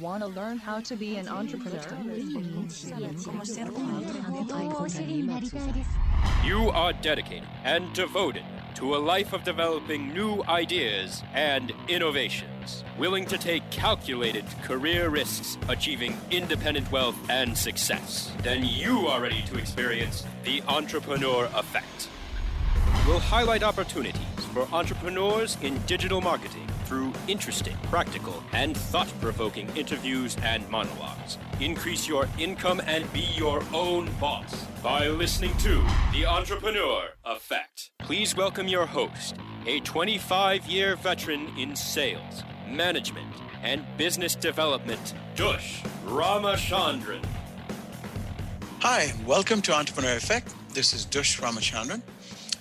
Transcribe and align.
Want 0.00 0.22
to 0.22 0.28
learn 0.28 0.58
how 0.58 0.78
to 0.80 0.94
be 0.94 1.16
an 1.16 1.28
entrepreneur? 1.28 1.82
You 6.44 6.70
are 6.70 6.92
dedicated 6.92 7.48
and 7.64 7.92
devoted 7.94 8.44
to 8.76 8.94
a 8.94 8.98
life 8.98 9.32
of 9.32 9.42
developing 9.42 10.14
new 10.14 10.44
ideas 10.44 11.24
and 11.34 11.72
innovations, 11.88 12.84
willing 12.96 13.26
to 13.26 13.38
take 13.38 13.68
calculated 13.70 14.44
career 14.62 15.08
risks, 15.08 15.58
achieving 15.68 16.16
independent 16.30 16.92
wealth 16.92 17.18
and 17.28 17.58
success. 17.58 18.30
Then 18.44 18.64
you 18.64 19.08
are 19.08 19.20
ready 19.20 19.42
to 19.46 19.58
experience 19.58 20.24
the 20.44 20.62
entrepreneur 20.68 21.46
effect. 21.54 22.08
We'll 23.06 23.20
highlight 23.20 23.62
opportunities 23.62 24.22
for 24.52 24.68
entrepreneurs 24.72 25.56
in 25.62 25.78
digital 25.86 26.20
marketing 26.20 26.66
through 26.84 27.12
interesting, 27.26 27.76
practical, 27.84 28.42
and 28.52 28.76
thought 28.76 29.12
provoking 29.20 29.68
interviews 29.76 30.36
and 30.42 30.68
monologues. 30.70 31.38
Increase 31.60 32.08
your 32.08 32.28
income 32.38 32.80
and 32.86 33.10
be 33.12 33.28
your 33.34 33.62
own 33.74 34.10
boss 34.18 34.64
by 34.82 35.08
listening 35.08 35.56
to 35.58 35.84
The 36.12 36.24
Entrepreneur 36.26 37.04
Effect. 37.24 37.90
Please 37.98 38.34
welcome 38.36 38.68
your 38.68 38.86
host, 38.86 39.36
a 39.66 39.80
25 39.80 40.66
year 40.66 40.96
veteran 40.96 41.48
in 41.58 41.76
sales, 41.76 42.42
management, 42.68 43.34
and 43.62 43.84
business 43.96 44.34
development, 44.34 45.14
Dush 45.34 45.82
Ramachandran. 46.06 47.24
Hi, 48.80 49.12
welcome 49.26 49.60
to 49.62 49.74
Entrepreneur 49.74 50.16
Effect. 50.16 50.54
This 50.72 50.94
is 50.94 51.04
Dush 51.04 51.40
Ramachandran, 51.40 52.00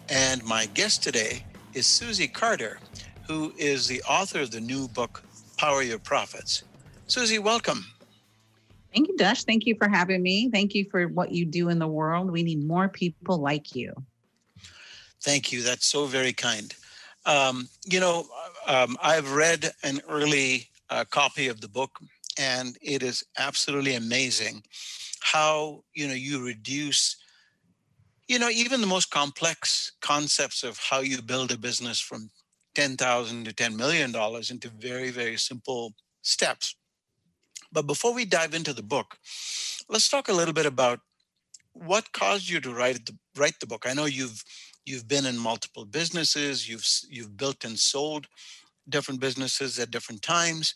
and 0.09 0.44
my 0.44 0.66
guest 0.68 1.03
today 1.03 1.44
is 1.73 1.85
Susie 1.85 2.28
Carter 2.28 2.79
who 3.28 3.53
is 3.57 3.88
the 3.88 4.01
author 4.03 4.40
of 4.40 4.51
the 4.51 4.62
new 4.62 4.88
book, 4.88 5.22
Power 5.57 5.84
Your 5.84 6.00
Profits. 6.00 6.63
Susie, 7.07 7.40
welcome. 7.40 7.85
Thank 8.94 9.09
you, 9.09 9.17
Dush. 9.17 9.44
Thank 9.44 9.66
you 9.66 9.75
for 9.75 9.90
having 9.90 10.23
me. 10.23 10.50
Thank 10.50 10.73
you 10.73 10.85
for 10.90 11.07
what 11.09 11.31
you 11.31 11.46
do 11.46 11.67
in 11.67 11.78
the 11.78 11.88
world. 11.88 12.31
We 12.31 12.41
need 12.41 12.66
more 12.66 12.88
people 12.88 13.38
like 13.38 13.75
you. 13.75 13.94
Thank 15.22 15.51
you. 15.51 15.62
That's 15.62 15.85
so 15.85 16.06
very 16.06 16.31
kind. 16.31 16.73
Um, 17.25 17.67
you 17.85 18.00
know, 18.00 18.25
um, 18.66 18.97
I've 19.03 19.34
read 19.34 19.72
an 19.84 20.00
early 20.07 20.69
uh, 20.90 21.03
copy 21.09 21.50
of 21.50 21.59
the 21.59 21.67
book, 21.67 22.00
and 22.40 22.78
it 22.81 23.03
is 23.03 23.25
absolutely 23.38 23.96
amazing 23.96 24.63
how 25.19 25.84
you 25.94 26.07
know 26.07 26.13
you 26.13 26.46
reduce 26.46 27.17
you 28.27 28.39
know 28.39 28.49
even 28.49 28.81
the 28.81 28.88
most 28.88 29.09
complex 29.09 29.91
concepts 30.01 30.63
of 30.63 30.77
how 30.77 30.99
you 30.99 31.21
build 31.21 31.51
a 31.51 31.57
business 31.57 31.99
from 31.99 32.29
10,000 32.75 33.45
to 33.45 33.53
10 33.53 33.75
million 33.75 34.11
dollars 34.11 34.51
into 34.51 34.69
very 34.69 35.09
very 35.09 35.38
simple 35.38 35.93
steps. 36.21 36.75
But 37.71 37.87
before 37.87 38.13
we 38.13 38.25
dive 38.25 38.53
into 38.53 38.73
the 38.73 38.83
book, 38.83 39.17
let's 39.89 40.09
talk 40.09 40.29
a 40.29 40.33
little 40.33 40.53
bit 40.53 40.66
about 40.66 40.99
what 41.73 42.11
caused 42.11 42.49
you 42.49 42.59
to 42.61 42.73
write 42.73 43.05
the 43.05 43.16
write 43.35 43.59
the 43.59 43.67
book. 43.67 43.85
I 43.87 43.93
know 43.93 44.05
you've 44.05 44.43
you've 44.85 45.07
been 45.07 45.25
in 45.25 45.37
multiple 45.37 45.85
businesses, 45.85 46.67
you've 46.67 46.87
you've 47.09 47.37
built 47.37 47.66
and 47.66 47.77
sold 47.77 48.27
different 48.89 49.19
businesses 49.19 49.79
at 49.79 49.91
different 49.91 50.21
times, 50.21 50.73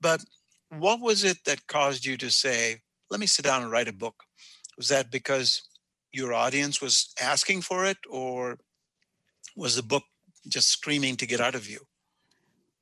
but 0.00 0.24
what 0.70 1.00
was 1.00 1.24
it 1.24 1.38
that 1.44 1.66
caused 1.66 2.06
you 2.06 2.16
to 2.16 2.30
say, 2.30 2.80
"Let 3.10 3.20
me 3.20 3.26
sit 3.26 3.44
down 3.44 3.62
and 3.62 3.70
write 3.70 3.88
a 3.88 3.92
book"? 3.92 4.24
Was 4.76 4.88
that 4.88 5.10
because 5.10 5.62
your 6.12 6.32
audience 6.32 6.80
was 6.80 7.12
asking 7.20 7.62
for 7.62 7.84
it 7.84 7.98
or 8.10 8.58
was 9.56 9.76
the 9.76 9.82
book 9.82 10.04
just 10.48 10.68
screaming 10.68 11.16
to 11.16 11.26
get 11.26 11.40
out 11.40 11.54
of 11.54 11.68
you? 11.68 11.80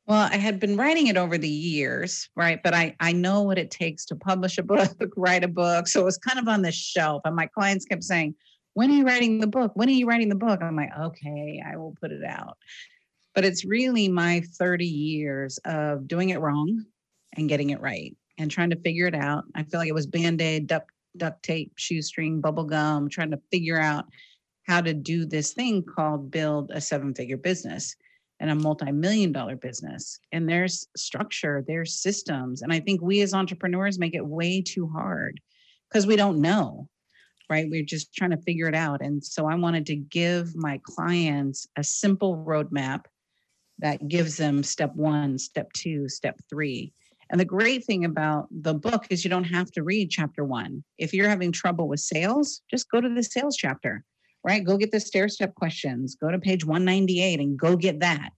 Well, 0.06 0.28
I 0.32 0.36
had 0.36 0.58
been 0.58 0.76
writing 0.76 1.08
it 1.08 1.18
over 1.18 1.36
the 1.36 1.48
years, 1.48 2.30
right? 2.34 2.62
But 2.62 2.72
I 2.72 2.96
I 2.98 3.12
know 3.12 3.42
what 3.42 3.58
it 3.58 3.70
takes 3.70 4.06
to 4.06 4.16
publish 4.16 4.56
a 4.56 4.62
book, 4.74 5.12
write 5.16 5.44
a 5.44 5.48
book. 5.48 5.86
So 5.86 6.00
it 6.00 6.04
was 6.04 6.16
kind 6.16 6.38
of 6.38 6.48
on 6.48 6.62
the 6.62 6.72
shelf. 6.72 7.22
And 7.24 7.36
my 7.36 7.46
clients 7.46 7.84
kept 7.84 8.04
saying, 8.04 8.34
When 8.72 8.90
are 8.90 8.94
you 8.94 9.04
writing 9.04 9.38
the 9.40 9.46
book? 9.46 9.72
When 9.74 9.88
are 9.88 9.92
you 9.92 10.06
writing 10.06 10.30
the 10.30 10.34
book? 10.34 10.62
I'm 10.62 10.76
like, 10.76 10.96
okay, 10.98 11.62
I 11.64 11.76
will 11.76 11.94
put 12.00 12.10
it 12.10 12.24
out. 12.24 12.56
But 13.34 13.44
it's 13.44 13.66
really 13.66 14.08
my 14.08 14.42
30 14.58 14.86
years 14.86 15.58
of 15.66 16.08
doing 16.08 16.30
it 16.30 16.40
wrong 16.40 16.84
and 17.34 17.48
getting 17.48 17.70
it 17.70 17.80
right 17.80 18.16
and 18.38 18.50
trying 18.50 18.70
to 18.70 18.80
figure 18.80 19.06
it 19.06 19.14
out. 19.14 19.44
I 19.54 19.64
feel 19.64 19.78
like 19.78 19.88
it 19.88 19.94
was 19.94 20.06
band-aid, 20.06 20.68
duct, 20.68 20.90
duct 21.18 21.42
tape, 21.42 21.72
shoestring, 21.76 22.40
bubble 22.40 22.64
gum, 22.64 23.08
trying 23.08 23.30
to 23.30 23.40
figure 23.50 23.78
out 23.78 24.06
how 24.66 24.80
to 24.80 24.94
do 24.94 25.24
this 25.24 25.52
thing 25.52 25.82
called 25.82 26.30
build 26.30 26.70
a 26.72 26.80
seven 26.80 27.14
figure 27.14 27.36
business 27.36 27.94
and 28.40 28.50
a 28.50 28.54
multi-million 28.54 29.32
dollar 29.32 29.56
business. 29.56 30.20
And 30.32 30.48
there's 30.48 30.86
structure 30.96 31.64
there's 31.66 32.00
systems. 32.00 32.62
And 32.62 32.72
i 32.72 32.80
think 32.80 33.00
we 33.02 33.20
as 33.22 33.34
entrepreneurs 33.34 33.98
make 33.98 34.14
it 34.14 34.24
way 34.24 34.62
too 34.62 34.88
hard 34.88 35.40
because 35.88 36.06
we 36.06 36.16
don't 36.16 36.40
know 36.40 36.88
right? 37.50 37.68
We're 37.70 37.82
just 37.82 38.14
trying 38.14 38.32
to 38.32 38.42
figure 38.42 38.68
it 38.68 38.74
out. 38.74 39.00
And 39.00 39.24
so 39.24 39.46
i 39.46 39.54
wanted 39.54 39.86
to 39.86 39.96
give 39.96 40.54
my 40.54 40.80
clients 40.84 41.66
a 41.76 41.84
simple 41.84 42.44
roadmap 42.46 43.04
that 43.78 44.08
gives 44.08 44.36
them 44.36 44.62
step 44.62 44.94
one 44.94 45.38
step 45.38 45.72
two 45.72 46.08
step 46.08 46.40
three 46.50 46.92
and 47.30 47.40
the 47.40 47.44
great 47.44 47.84
thing 47.84 48.04
about 48.04 48.48
the 48.50 48.74
book 48.74 49.06
is 49.10 49.24
you 49.24 49.30
don't 49.30 49.44
have 49.44 49.70
to 49.72 49.82
read 49.82 50.10
chapter 50.10 50.44
one 50.44 50.82
if 50.98 51.12
you're 51.12 51.28
having 51.28 51.52
trouble 51.52 51.88
with 51.88 52.00
sales 52.00 52.62
just 52.70 52.90
go 52.90 53.00
to 53.00 53.08
the 53.08 53.22
sales 53.22 53.56
chapter 53.56 54.04
right? 54.44 54.64
Go 54.64 54.76
get 54.76 54.90
the 54.90 55.00
stair 55.00 55.28
step 55.28 55.54
questions, 55.54 56.16
go 56.20 56.30
to 56.30 56.38
page 56.38 56.64
198 56.64 57.40
and 57.40 57.58
go 57.58 57.76
get 57.76 58.00
that, 58.00 58.30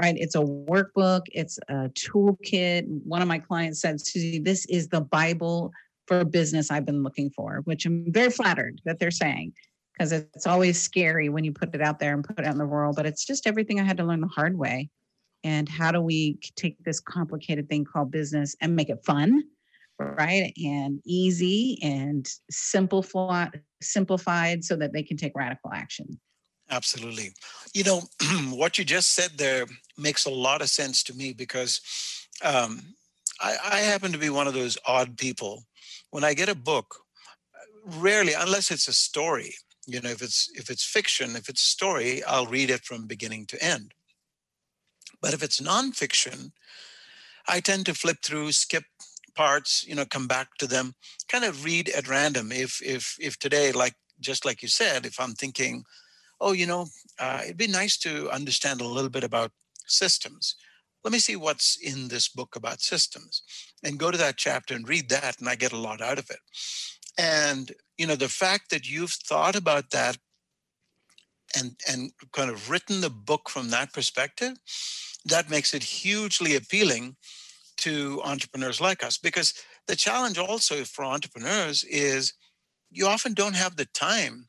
right? 0.00 0.16
It's 0.18 0.34
a 0.34 0.40
workbook, 0.40 1.22
it's 1.32 1.58
a 1.68 1.90
toolkit. 1.90 2.84
One 3.04 3.22
of 3.22 3.28
my 3.28 3.38
clients 3.38 3.80
said, 3.80 4.00
Susie, 4.00 4.38
this 4.38 4.66
is 4.66 4.88
the 4.88 5.00
Bible 5.00 5.70
for 6.06 6.24
business 6.24 6.70
I've 6.70 6.86
been 6.86 7.02
looking 7.02 7.30
for, 7.30 7.60
which 7.64 7.86
I'm 7.86 8.12
very 8.12 8.30
flattered 8.30 8.80
that 8.84 8.98
they're 8.98 9.10
saying 9.10 9.52
because 9.92 10.10
it's 10.10 10.46
always 10.46 10.80
scary 10.80 11.28
when 11.28 11.44
you 11.44 11.52
put 11.52 11.74
it 11.74 11.80
out 11.80 12.00
there 12.00 12.14
and 12.14 12.24
put 12.24 12.40
it 12.40 12.44
out 12.44 12.52
in 12.52 12.58
the 12.58 12.66
world, 12.66 12.96
but 12.96 13.06
it's 13.06 13.24
just 13.24 13.46
everything 13.46 13.78
I 13.78 13.84
had 13.84 13.98
to 13.98 14.04
learn 14.04 14.20
the 14.20 14.26
hard 14.26 14.58
way. 14.58 14.90
And 15.44 15.68
how 15.68 15.92
do 15.92 16.00
we 16.00 16.38
take 16.56 16.82
this 16.84 17.00
complicated 17.00 17.68
thing 17.68 17.84
called 17.84 18.10
business 18.10 18.56
and 18.60 18.74
make 18.74 18.88
it 18.88 19.04
fun? 19.04 19.44
right 20.00 20.52
and 20.56 21.00
easy 21.06 21.78
and 21.80 22.28
simplified 22.50 23.62
simplified 23.80 24.64
so 24.64 24.74
that 24.74 24.92
they 24.92 25.04
can 25.04 25.16
take 25.16 25.30
radical 25.36 25.70
action 25.72 26.18
absolutely 26.70 27.32
you 27.74 27.84
know 27.84 28.02
what 28.50 28.76
you 28.76 28.84
just 28.84 29.14
said 29.14 29.30
there 29.36 29.66
makes 29.96 30.24
a 30.24 30.30
lot 30.30 30.60
of 30.60 30.68
sense 30.68 31.04
to 31.04 31.14
me 31.14 31.32
because 31.32 31.80
um, 32.42 32.82
I, 33.40 33.56
I 33.64 33.76
happen 33.78 34.12
to 34.12 34.18
be 34.18 34.30
one 34.30 34.46
of 34.46 34.54
those 34.54 34.78
odd 34.86 35.16
people. 35.16 35.64
When 36.10 36.24
I 36.24 36.34
get 36.34 36.48
a 36.48 36.54
book, 36.54 36.96
rarely, 37.84 38.32
unless 38.32 38.70
it's 38.70 38.88
a 38.88 38.92
story, 38.92 39.54
you 39.86 40.00
know, 40.00 40.10
if 40.10 40.22
it's 40.22 40.50
if 40.54 40.70
it's 40.70 40.84
fiction, 40.84 41.36
if 41.36 41.48
it's 41.48 41.62
story, 41.62 42.22
I'll 42.24 42.46
read 42.46 42.70
it 42.70 42.84
from 42.84 43.06
beginning 43.06 43.46
to 43.46 43.62
end. 43.62 43.92
But 45.24 45.32
if 45.32 45.42
it's 45.42 45.58
nonfiction, 45.58 46.52
I 47.48 47.60
tend 47.60 47.86
to 47.86 47.94
flip 47.94 48.18
through, 48.22 48.52
skip 48.52 48.84
parts, 49.34 49.82
you 49.88 49.94
know, 49.94 50.04
come 50.04 50.28
back 50.28 50.58
to 50.58 50.66
them, 50.66 50.96
kind 51.28 51.44
of 51.44 51.64
read 51.64 51.88
at 51.88 52.08
random. 52.08 52.52
If 52.52 52.82
if 52.82 53.16
if 53.18 53.38
today, 53.38 53.72
like 53.72 53.94
just 54.20 54.44
like 54.44 54.60
you 54.60 54.68
said, 54.68 55.06
if 55.06 55.18
I'm 55.18 55.32
thinking, 55.32 55.84
oh, 56.42 56.52
you 56.52 56.66
know, 56.66 56.88
uh, 57.18 57.40
it'd 57.42 57.56
be 57.56 57.66
nice 57.66 57.96
to 58.00 58.28
understand 58.28 58.82
a 58.82 58.86
little 58.86 59.08
bit 59.08 59.24
about 59.24 59.52
systems. 59.86 60.56
Let 61.02 61.12
me 61.12 61.18
see 61.18 61.36
what's 61.36 61.78
in 61.78 62.08
this 62.08 62.28
book 62.28 62.54
about 62.54 62.82
systems, 62.82 63.42
and 63.82 63.98
go 63.98 64.10
to 64.10 64.18
that 64.18 64.36
chapter 64.36 64.74
and 64.74 64.86
read 64.86 65.08
that, 65.08 65.40
and 65.40 65.48
I 65.48 65.54
get 65.54 65.72
a 65.72 65.86
lot 65.88 66.02
out 66.02 66.18
of 66.18 66.28
it. 66.28 66.40
And 67.16 67.72
you 67.96 68.06
know, 68.06 68.16
the 68.16 68.28
fact 68.28 68.68
that 68.68 68.90
you've 68.90 69.16
thought 69.30 69.56
about 69.56 69.88
that 69.92 70.18
and 71.56 71.76
and 71.88 72.12
kind 72.32 72.50
of 72.50 72.68
written 72.70 73.00
the 73.00 73.10
book 73.10 73.48
from 73.48 73.70
that 73.70 73.92
perspective, 73.92 74.58
that 75.24 75.50
makes 75.50 75.74
it 75.74 75.82
hugely 75.82 76.56
appealing 76.56 77.16
to 77.78 78.20
entrepreneurs 78.24 78.80
like 78.80 79.04
us. 79.04 79.18
Because 79.18 79.54
the 79.86 79.96
challenge 79.96 80.38
also 80.38 80.84
for 80.84 81.04
entrepreneurs 81.04 81.84
is 81.84 82.34
you 82.90 83.06
often 83.06 83.34
don't 83.34 83.56
have 83.56 83.76
the 83.76 83.86
time 83.86 84.46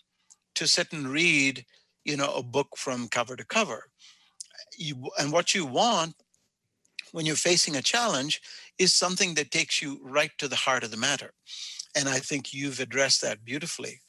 to 0.55 0.67
sit 0.67 0.93
and 0.93 1.07
read 1.07 1.65
you 2.03 2.15
know 2.15 2.33
a 2.33 2.43
book 2.43 2.77
from 2.77 3.07
cover 3.07 3.35
to 3.35 3.45
cover. 3.45 3.89
You 4.77 5.09
and 5.19 5.31
what 5.31 5.53
you 5.53 5.65
want 5.65 6.15
when 7.11 7.25
you're 7.25 7.35
facing 7.35 7.75
a 7.75 7.81
challenge 7.81 8.41
is 8.77 8.93
something 8.93 9.33
that 9.35 9.51
takes 9.51 9.81
you 9.81 9.99
right 10.03 10.31
to 10.37 10.47
the 10.47 10.55
heart 10.55 10.83
of 10.83 10.91
the 10.91 10.97
matter. 10.97 11.31
And 11.95 12.07
i 12.09 12.19
think 12.19 12.53
you've 12.53 12.79
addressed 12.79 13.21
that 13.21 13.43
beautifully. 13.43 14.01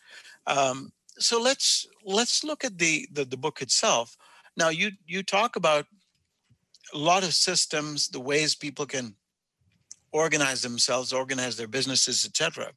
Um, 0.46 0.92
so 1.18 1.40
let's 1.40 1.86
let's 2.04 2.44
look 2.44 2.64
at 2.64 2.78
the, 2.78 3.08
the 3.12 3.24
the 3.24 3.36
book 3.36 3.62
itself. 3.62 4.16
Now 4.56 4.68
you 4.68 4.92
you 5.06 5.22
talk 5.22 5.56
about 5.56 5.86
a 6.94 6.98
lot 6.98 7.24
of 7.24 7.34
systems 7.34 8.08
the 8.08 8.20
ways 8.20 8.54
people 8.54 8.86
can 8.86 9.14
organize 10.12 10.62
themselves 10.62 11.12
organize 11.12 11.56
their 11.56 11.68
businesses 11.68 12.24
etc 12.24 12.70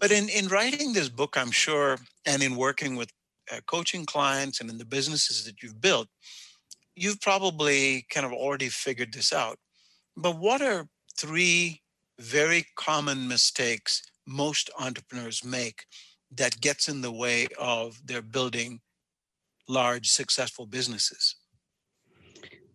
but 0.00 0.10
in 0.10 0.28
in 0.28 0.48
writing 0.48 0.92
this 0.92 1.08
book 1.08 1.36
i'm 1.36 1.50
sure 1.50 1.98
and 2.26 2.42
in 2.42 2.56
working 2.56 2.96
with 2.96 3.10
uh, 3.52 3.60
coaching 3.66 4.04
clients 4.06 4.60
and 4.60 4.70
in 4.70 4.78
the 4.78 4.84
businesses 4.84 5.44
that 5.44 5.62
you've 5.62 5.80
built 5.80 6.08
you've 6.94 7.20
probably 7.20 8.06
kind 8.10 8.26
of 8.26 8.32
already 8.32 8.68
figured 8.68 9.12
this 9.12 9.32
out. 9.32 9.58
But 10.16 10.38
what 10.38 10.60
are 10.60 10.88
three 11.16 11.80
very 12.18 12.66
common 12.76 13.26
mistakes 13.26 14.02
most 14.26 14.70
entrepreneurs 14.78 15.44
make 15.44 15.86
that 16.30 16.60
gets 16.60 16.88
in 16.88 17.00
the 17.00 17.12
way 17.12 17.46
of 17.58 18.00
their 18.06 18.22
building 18.22 18.80
large 19.68 20.08
successful 20.08 20.66
businesses 20.66 21.36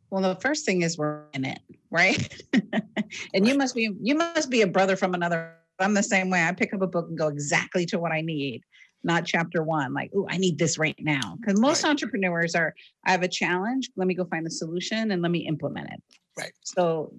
well, 0.09 0.21
the 0.21 0.39
first 0.39 0.65
thing 0.65 0.81
is 0.81 0.97
we're 0.97 1.23
in 1.33 1.45
it, 1.45 1.59
right? 1.91 2.43
and 2.53 2.63
right. 2.73 3.45
you 3.45 3.57
must 3.57 3.75
be 3.75 3.91
you 4.01 4.15
must 4.15 4.49
be 4.49 4.61
a 4.61 4.67
brother 4.67 4.95
from 4.95 5.13
another. 5.13 5.53
I'm 5.79 5.93
the 5.93 6.03
same 6.03 6.29
way. 6.29 6.43
I 6.43 6.51
pick 6.53 6.73
up 6.73 6.81
a 6.81 6.87
book 6.87 7.07
and 7.09 7.17
go 7.17 7.27
exactly 7.27 7.85
to 7.87 7.99
what 7.99 8.11
I 8.11 8.21
need, 8.21 8.63
not 9.03 9.25
chapter 9.25 9.61
one. 9.61 9.93
Like, 9.93 10.11
oh, 10.15 10.25
I 10.29 10.37
need 10.37 10.57
this 10.57 10.77
right 10.77 10.95
now. 10.99 11.37
Because 11.39 11.59
most 11.59 11.83
right. 11.83 11.89
entrepreneurs 11.91 12.55
are, 12.55 12.73
I 13.05 13.11
have 13.11 13.21
a 13.21 13.27
challenge. 13.27 13.91
Let 13.95 14.07
me 14.07 14.15
go 14.15 14.25
find 14.25 14.43
the 14.43 14.49
solution 14.49 15.11
and 15.11 15.21
let 15.21 15.29
me 15.29 15.45
implement 15.47 15.89
it. 15.91 16.01
Right. 16.35 16.51
So 16.63 17.13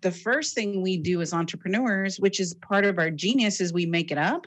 the 0.00 0.10
first 0.10 0.54
thing 0.54 0.82
we 0.82 0.96
do 0.96 1.20
as 1.20 1.34
entrepreneurs, 1.34 2.18
which 2.18 2.40
is 2.40 2.54
part 2.54 2.84
of 2.84 2.98
our 2.98 3.10
genius, 3.10 3.60
is 3.60 3.72
we 3.72 3.86
make 3.86 4.10
it 4.10 4.18
up. 4.18 4.46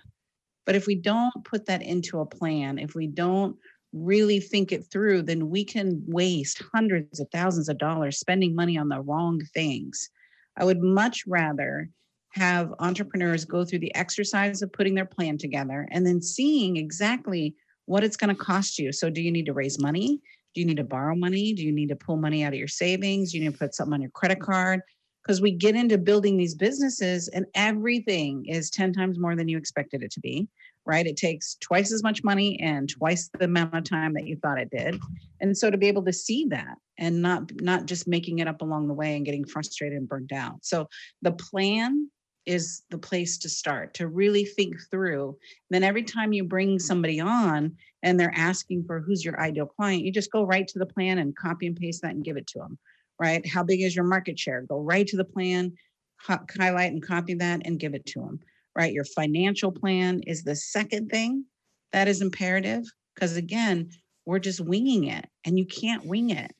But 0.65 0.75
if 0.75 0.87
we 0.87 0.95
don't 0.95 1.33
put 1.43 1.65
that 1.65 1.81
into 1.81 2.21
a 2.21 2.25
plan, 2.25 2.79
if 2.79 2.95
we 2.95 3.07
don't 3.07 3.55
really 3.93 4.39
think 4.39 4.71
it 4.71 4.85
through, 4.91 5.21
then 5.21 5.49
we 5.49 5.63
can 5.63 6.03
waste 6.07 6.63
hundreds 6.73 7.19
of 7.19 7.27
thousands 7.31 7.69
of 7.69 7.77
dollars 7.77 8.19
spending 8.19 8.55
money 8.55 8.77
on 8.77 8.89
the 8.89 8.99
wrong 8.99 9.39
things. 9.53 10.09
I 10.57 10.65
would 10.65 10.81
much 10.81 11.23
rather 11.27 11.89
have 12.31 12.73
entrepreneurs 12.79 13.45
go 13.45 13.63
through 13.63 13.79
the 13.79 13.93
exercise 13.95 14.61
of 14.61 14.73
putting 14.73 14.95
their 14.95 15.05
plan 15.05 15.37
together 15.37 15.87
and 15.91 16.05
then 16.05 16.21
seeing 16.21 16.77
exactly 16.77 17.55
what 17.85 18.03
it's 18.03 18.17
going 18.17 18.35
to 18.35 18.41
cost 18.41 18.79
you. 18.79 18.91
So, 18.91 19.09
do 19.09 19.21
you 19.21 19.31
need 19.31 19.45
to 19.45 19.53
raise 19.53 19.79
money? 19.79 20.19
Do 20.55 20.61
you 20.61 20.67
need 20.67 20.77
to 20.77 20.83
borrow 20.83 21.15
money? 21.15 21.53
Do 21.53 21.63
you 21.63 21.71
need 21.71 21.89
to 21.89 21.95
pull 21.95 22.17
money 22.17 22.43
out 22.43 22.53
of 22.53 22.59
your 22.59 22.67
savings? 22.67 23.31
Do 23.31 23.37
you 23.37 23.43
need 23.43 23.53
to 23.53 23.59
put 23.59 23.75
something 23.75 23.93
on 23.93 24.01
your 24.01 24.11
credit 24.11 24.39
card? 24.39 24.81
Because 25.23 25.41
we 25.41 25.51
get 25.51 25.75
into 25.75 25.97
building 25.97 26.37
these 26.37 26.55
businesses 26.55 27.27
and 27.29 27.45
everything 27.55 28.45
is 28.47 28.69
10 28.69 28.93
times 28.93 29.19
more 29.19 29.35
than 29.35 29.47
you 29.47 29.57
expected 29.57 30.03
it 30.03 30.11
to 30.11 30.19
be 30.19 30.47
right? 30.85 31.05
It 31.05 31.17
takes 31.17 31.55
twice 31.55 31.91
as 31.91 32.03
much 32.03 32.23
money 32.23 32.59
and 32.59 32.89
twice 32.89 33.29
the 33.29 33.45
amount 33.45 33.75
of 33.75 33.83
time 33.83 34.13
that 34.13 34.27
you 34.27 34.35
thought 34.37 34.59
it 34.59 34.69
did. 34.69 34.99
And 35.39 35.57
so 35.57 35.69
to 35.69 35.77
be 35.77 35.87
able 35.87 36.03
to 36.05 36.13
see 36.13 36.45
that 36.49 36.77
and 36.97 37.21
not 37.21 37.51
not 37.61 37.85
just 37.85 38.07
making 38.07 38.39
it 38.39 38.47
up 38.47 38.61
along 38.61 38.87
the 38.87 38.93
way 38.93 39.15
and 39.15 39.25
getting 39.25 39.45
frustrated 39.45 39.97
and 39.97 40.07
burned 40.07 40.33
out. 40.33 40.57
So 40.61 40.87
the 41.21 41.31
plan 41.31 42.09
is 42.45 42.83
the 42.89 42.97
place 42.97 43.37
to 43.37 43.47
start 43.47 43.93
to 43.93 44.07
really 44.07 44.43
think 44.43 44.75
through. 44.91 45.37
Then 45.69 45.83
every 45.83 46.03
time 46.03 46.33
you 46.33 46.43
bring 46.43 46.77
somebody 46.77 47.21
on 47.21 47.77
and 48.01 48.19
they're 48.19 48.35
asking 48.35 48.83
for 48.85 48.99
who's 48.99 49.23
your 49.23 49.39
ideal 49.39 49.65
client, 49.65 50.03
you 50.03 50.11
just 50.11 50.31
go 50.31 50.43
right 50.43 50.67
to 50.67 50.79
the 50.79 50.85
plan 50.85 51.19
and 51.19 51.35
copy 51.35 51.67
and 51.67 51.75
paste 51.75 52.01
that 52.01 52.11
and 52.11 52.25
give 52.25 52.35
it 52.35 52.47
to 52.47 52.59
them. 52.59 52.77
Right? 53.17 53.47
How 53.47 53.63
big 53.63 53.81
is 53.81 53.95
your 53.95 54.03
market 54.03 54.37
share? 54.37 54.63
Go 54.63 54.81
right 54.81 55.07
to 55.07 55.15
the 55.15 55.23
plan, 55.23 55.73
highlight 56.19 56.91
and 56.91 57.05
copy 57.05 57.35
that 57.35 57.61
and 57.63 57.79
give 57.79 57.93
it 57.93 58.05
to 58.07 58.19
them 58.19 58.39
right? 58.75 58.93
Your 58.93 59.05
financial 59.05 59.71
plan 59.71 60.21
is 60.25 60.43
the 60.43 60.55
second 60.55 61.09
thing 61.09 61.45
that 61.91 62.07
is 62.07 62.21
imperative 62.21 62.83
because 63.15 63.37
again, 63.37 63.89
we're 64.25 64.39
just 64.39 64.61
winging 64.61 65.05
it 65.05 65.25
and 65.45 65.57
you 65.57 65.65
can't 65.65 66.05
wing 66.05 66.31
it. 66.31 66.51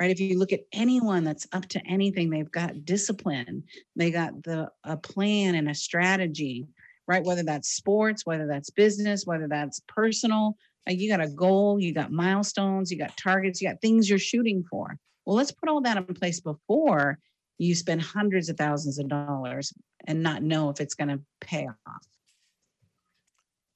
Right? 0.00 0.10
If 0.10 0.18
you 0.18 0.38
look 0.38 0.52
at 0.52 0.64
anyone 0.72 1.24
that's 1.24 1.46
up 1.52 1.66
to 1.68 1.86
anything, 1.86 2.30
they've 2.30 2.50
got 2.50 2.86
discipline, 2.86 3.64
they 3.96 4.10
got 4.10 4.42
the 4.44 4.70
a 4.82 4.96
plan 4.96 5.54
and 5.56 5.68
a 5.68 5.74
strategy, 5.74 6.66
right? 7.06 7.22
Whether 7.22 7.42
that's 7.42 7.68
sports, 7.68 8.24
whether 8.24 8.46
that's 8.46 8.70
business, 8.70 9.26
whether 9.26 9.46
that's 9.46 9.82
personal, 9.88 10.56
like 10.86 10.98
you 10.98 11.10
got 11.10 11.22
a 11.22 11.28
goal, 11.28 11.78
you 11.78 11.92
got 11.92 12.12
milestones, 12.12 12.90
you 12.90 12.96
got 12.96 13.14
targets, 13.18 13.60
you 13.60 13.68
got 13.68 13.82
things 13.82 14.08
you're 14.08 14.18
shooting 14.18 14.64
for. 14.70 14.96
Well, 15.26 15.36
let's 15.36 15.52
put 15.52 15.68
all 15.68 15.82
that 15.82 15.98
in 15.98 16.14
place 16.14 16.40
before 16.40 17.18
you 17.60 17.74
spend 17.74 18.00
hundreds 18.00 18.48
of 18.48 18.56
thousands 18.56 18.98
of 18.98 19.08
dollars 19.08 19.72
and 20.06 20.22
not 20.22 20.42
know 20.42 20.70
if 20.70 20.80
it's 20.80 20.94
going 20.94 21.08
to 21.08 21.20
pay 21.40 21.66
off. 21.66 22.06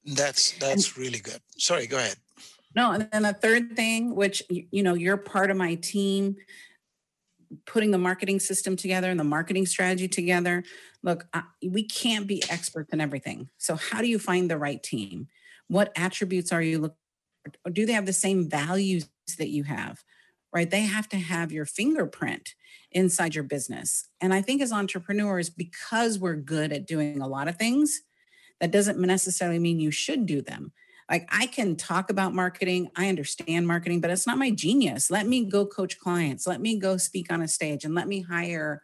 That's 0.03 0.53
that's 0.57 0.89
and, 0.89 0.97
really 0.97 1.19
good. 1.19 1.39
Sorry, 1.57 1.87
go 1.87 1.97
ahead. 1.97 2.15
No, 2.75 2.91
and 2.91 3.07
then 3.11 3.23
the 3.23 3.33
third 3.33 3.75
thing, 3.75 4.15
which 4.15 4.43
you 4.49 4.83
know, 4.83 4.95
you're 4.95 5.17
part 5.17 5.51
of 5.51 5.57
my 5.57 5.75
team 5.75 6.35
putting 7.65 7.91
the 7.91 7.97
marketing 7.97 8.39
system 8.39 8.75
together 8.75 9.09
and 9.09 9.19
the 9.19 9.23
marketing 9.23 9.65
strategy 9.65 10.07
together. 10.07 10.63
Look, 11.03 11.27
I, 11.33 11.43
we 11.65 11.83
can't 11.83 12.27
be 12.27 12.43
experts 12.49 12.91
in 12.91 12.99
everything. 12.99 13.49
So 13.57 13.75
how 13.75 14.01
do 14.01 14.07
you 14.07 14.19
find 14.19 14.49
the 14.49 14.57
right 14.57 14.81
team? 14.81 15.27
What 15.67 15.91
attributes 15.95 16.51
are 16.51 16.61
you 16.61 16.79
looking 16.79 16.97
do 17.71 17.85
they 17.85 17.93
have 17.93 18.05
the 18.05 18.13
same 18.13 18.49
values 18.49 19.07
that 19.37 19.49
you 19.49 19.63
have? 19.63 20.03
Right? 20.55 20.71
They 20.71 20.83
have 20.83 21.09
to 21.09 21.17
have 21.17 21.51
your 21.51 21.65
fingerprint 21.65 22.55
inside 22.91 23.35
your 23.35 23.43
business. 23.43 24.07
And 24.21 24.33
I 24.33 24.41
think 24.41 24.61
as 24.61 24.71
entrepreneurs, 24.71 25.49
because 25.49 26.17
we're 26.17 26.37
good 26.37 26.71
at 26.71 26.87
doing 26.87 27.21
a 27.21 27.27
lot 27.27 27.49
of 27.49 27.57
things, 27.57 28.01
that 28.61 28.71
doesn't 28.71 28.97
necessarily 28.97 29.59
mean 29.59 29.81
you 29.81 29.91
should 29.91 30.25
do 30.25 30.41
them. 30.41 30.71
Like 31.11 31.27
I 31.29 31.47
can 31.47 31.75
talk 31.75 32.09
about 32.09 32.33
marketing, 32.33 32.89
I 32.95 33.09
understand 33.09 33.67
marketing, 33.67 34.01
but 34.01 34.09
it's 34.09 34.25
not 34.25 34.37
my 34.37 34.49
genius. 34.49 35.11
Let 35.11 35.27
me 35.27 35.43
go 35.45 35.65
coach 35.65 35.99
clients, 35.99 36.47
let 36.47 36.61
me 36.61 36.79
go 36.79 36.97
speak 36.97 37.31
on 37.31 37.41
a 37.41 37.47
stage, 37.47 37.83
and 37.83 37.93
let 37.93 38.07
me 38.07 38.21
hire 38.21 38.81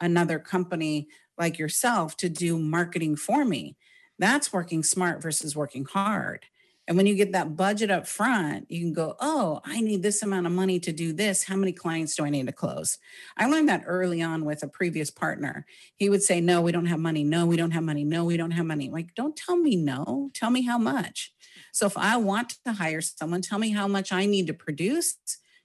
another 0.00 0.38
company 0.40 1.06
like 1.38 1.58
yourself 1.58 2.16
to 2.18 2.28
do 2.28 2.58
marketing 2.58 3.16
for 3.16 3.44
me. 3.44 3.76
That's 4.18 4.52
working 4.52 4.82
smart 4.82 5.22
versus 5.22 5.56
working 5.56 5.84
hard. 5.84 6.46
And 6.88 6.96
when 6.96 7.06
you 7.06 7.14
get 7.14 7.32
that 7.32 7.56
budget 7.56 7.92
up 7.92 8.08
front, 8.08 8.68
you 8.68 8.80
can 8.80 8.92
go, 8.92 9.14
oh, 9.20 9.60
I 9.64 9.80
need 9.80 10.02
this 10.02 10.22
amount 10.22 10.46
of 10.46 10.52
money 10.52 10.80
to 10.80 10.92
do 10.92 11.12
this. 11.12 11.44
How 11.44 11.54
many 11.54 11.72
clients 11.72 12.16
do 12.16 12.24
I 12.24 12.30
need 12.30 12.46
to 12.46 12.52
close? 12.52 12.98
I 13.36 13.46
learned 13.46 13.68
that 13.68 13.84
early 13.86 14.20
on 14.20 14.44
with 14.44 14.64
a 14.64 14.68
previous 14.68 15.08
partner. 15.08 15.64
He 15.94 16.08
would 16.08 16.22
say, 16.22 16.40
no, 16.40 16.60
we 16.60 16.72
don't 16.72 16.86
have 16.86 16.98
money. 16.98 17.22
No, 17.22 17.46
we 17.46 17.56
don't 17.56 17.70
have 17.70 17.84
money. 17.84 18.02
No, 18.02 18.24
we 18.24 18.36
don't 18.36 18.50
have 18.50 18.66
money. 18.66 18.90
Like, 18.90 19.14
don't 19.14 19.36
tell 19.36 19.56
me 19.56 19.76
no. 19.76 20.30
Tell 20.34 20.50
me 20.50 20.62
how 20.62 20.76
much. 20.76 21.32
So 21.72 21.86
if 21.86 21.96
I 21.96 22.16
want 22.16 22.56
to 22.66 22.72
hire 22.72 23.00
someone, 23.00 23.42
tell 23.42 23.60
me 23.60 23.70
how 23.70 23.86
much 23.86 24.10
I 24.10 24.26
need 24.26 24.48
to 24.48 24.54
produce 24.54 25.16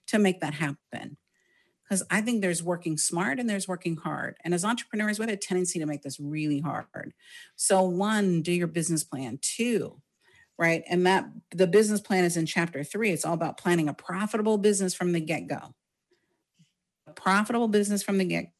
to 0.07 0.19
make 0.19 0.39
that 0.41 0.53
happen. 0.53 1.17
Because 1.83 2.03
I 2.11 2.21
think 2.21 2.41
there's 2.41 2.61
working 2.61 2.97
smart 2.97 3.39
and 3.39 3.49
there's 3.49 3.67
working 3.67 3.95
hard. 3.95 4.35
And 4.43 4.53
as 4.53 4.65
entrepreneurs, 4.65 5.19
we 5.19 5.25
have 5.25 5.33
a 5.33 5.37
tendency 5.37 5.79
to 5.79 5.85
make 5.85 6.03
this 6.03 6.19
really 6.19 6.59
hard. 6.59 7.13
So, 7.55 7.81
one, 7.83 8.41
do 8.41 8.51
your 8.51 8.67
business 8.67 9.05
plan. 9.05 9.39
Two, 9.41 10.01
right? 10.57 10.83
And 10.89 11.05
that 11.05 11.29
the 11.51 11.67
business 11.67 12.01
plan 12.01 12.23
is 12.23 12.37
in 12.37 12.45
chapter 12.45 12.83
three. 12.83 13.11
It's 13.11 13.25
all 13.25 13.33
about 13.33 13.57
planning 13.57 13.89
a 13.89 13.93
profitable 13.93 14.57
business 14.57 14.93
from 14.93 15.11
the 15.11 15.19
get 15.19 15.47
go. 15.47 15.73
A 17.07 17.13
profitable 17.13 17.67
business 17.67 18.03
from 18.03 18.17
the 18.17 18.25
get 18.25 18.51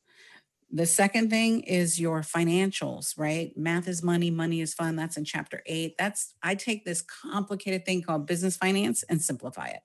The 0.72 0.86
second 0.86 1.30
thing 1.30 1.62
is 1.62 2.00
your 2.00 2.22
financials, 2.22 3.18
right? 3.18 3.52
Math 3.58 3.88
is 3.88 4.04
money, 4.04 4.30
money 4.30 4.60
is 4.60 4.74
fun. 4.74 4.96
That's 4.96 5.18
in 5.18 5.24
chapter 5.24 5.64
eight. 5.66 5.96
That's, 5.98 6.36
I 6.44 6.56
take 6.56 6.84
this 6.84 7.02
complicated 7.02 7.86
thing 7.86 8.02
called 8.02 8.28
business 8.28 8.58
finance 8.58 9.04
and 9.04 9.22
simplify 9.22 9.68
it. 9.68 9.80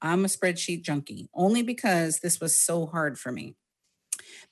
I'm 0.00 0.24
a 0.24 0.28
spreadsheet 0.28 0.82
junkie 0.82 1.28
only 1.34 1.62
because 1.62 2.20
this 2.20 2.40
was 2.40 2.56
so 2.56 2.86
hard 2.86 3.18
for 3.18 3.32
me 3.32 3.56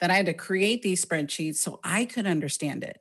that 0.01 0.11
I 0.11 0.15
had 0.15 0.27
to 0.27 0.35
create 0.35 0.83
these 0.83 1.05
spreadsheets 1.05 1.57
so 1.57 1.81
I 1.85 2.05
could 2.05 2.27
understand 2.27 2.83
it. 2.85 2.99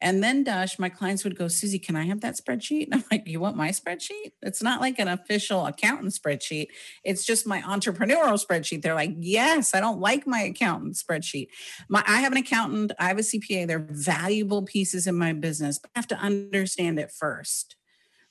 And 0.00 0.22
then 0.22 0.44
Dush, 0.44 0.78
my 0.78 0.88
clients 0.88 1.24
would 1.24 1.38
go, 1.38 1.48
Susie, 1.48 1.78
can 1.78 1.96
I 1.96 2.04
have 2.06 2.20
that 2.20 2.36
spreadsheet? 2.36 2.84
And 2.84 2.94
I'm 2.94 3.04
like, 3.10 3.26
you 3.26 3.40
want 3.40 3.56
my 3.56 3.70
spreadsheet? 3.70 4.32
It's 4.42 4.62
not 4.62 4.80
like 4.80 4.98
an 4.98 5.08
official 5.08 5.66
accountant 5.66 6.12
spreadsheet. 6.12 6.66
It's 7.04 7.24
just 7.24 7.46
my 7.46 7.62
entrepreneurial 7.62 8.44
spreadsheet. 8.44 8.82
They're 8.82 8.94
like, 8.94 9.14
yes, 9.18 9.74
I 9.74 9.80
don't 9.80 10.00
like 10.00 10.26
my 10.26 10.40
accountant 10.40 10.96
spreadsheet. 10.96 11.48
My, 11.88 12.04
I 12.06 12.20
have 12.20 12.32
an 12.32 12.38
accountant, 12.38 12.92
I 12.98 13.08
have 13.08 13.18
a 13.18 13.22
CPA. 13.22 13.66
They're 13.66 13.86
valuable 13.88 14.62
pieces 14.62 15.06
in 15.06 15.16
my 15.16 15.32
business, 15.32 15.78
but 15.78 15.90
I 15.94 15.98
have 15.98 16.08
to 16.08 16.18
understand 16.18 16.98
it 16.98 17.10
first 17.10 17.76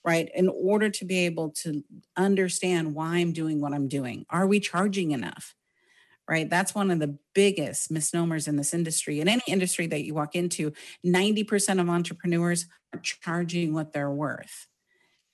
right? 0.05 0.29
In 0.35 0.49
order 0.49 0.89
to 0.89 1.05
be 1.05 1.19
able 1.25 1.51
to 1.61 1.81
understand 2.17 2.93
why 2.93 3.19
I'm 3.19 3.31
doing 3.31 3.61
what 3.61 3.73
I'm 3.73 3.87
doing. 3.87 4.25
Are 4.29 4.45
we 4.45 4.59
charging 4.59 5.11
enough? 5.11 5.55
Right? 6.27 6.49
That's 6.49 6.73
one 6.73 6.91
of 6.91 6.99
the 6.99 7.17
biggest 7.33 7.91
misnomers 7.91 8.47
in 8.47 8.55
this 8.55 8.73
industry. 8.73 9.19
In 9.19 9.27
any 9.27 9.41
industry 9.47 9.87
that 9.87 10.03
you 10.03 10.13
walk 10.13 10.35
into, 10.35 10.71
90% 11.05 11.81
of 11.81 11.89
entrepreneurs 11.89 12.65
are 12.93 12.99
charging 12.99 13.73
what 13.73 13.93
they're 13.93 14.11
worth. 14.11 14.67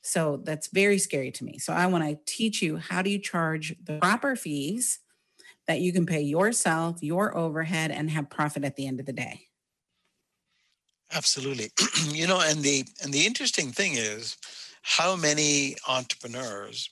So 0.02 0.42
that's 0.44 0.70
very 0.70 0.98
scary 0.98 1.32
to 1.32 1.44
me. 1.44 1.60
So 1.60 1.74
I 1.74 1.86
want 1.88 2.06
to 2.06 2.18
teach 2.26 2.62
you 2.62 2.78
how 2.78 3.02
do 3.02 3.10
you 3.10 3.20
charge 3.20 3.76
the 3.84 4.00
proper 4.00 4.36
fees 4.36 5.00
that 5.68 5.82
you 5.82 5.94
can 5.94 6.06
pay 6.06 6.22
yourself, 6.22 6.98
your 7.04 7.38
overhead, 7.38 7.92
and 7.92 8.10
have 8.10 8.30
profit 8.30 8.64
at 8.64 8.76
the 8.76 8.88
end 8.88 9.00
of 9.00 9.06
the 9.06 9.14
day. 9.14 9.48
Absolutely. 11.14 11.70
you 12.12 12.28
know, 12.28 12.42
and 12.42 12.64
the 12.64 12.86
and 13.04 13.14
the 13.14 13.26
interesting 13.26 13.72
thing 13.72 13.94
is 13.94 14.38
how 14.82 15.16
many 15.16 15.76
entrepreneurs, 15.88 16.90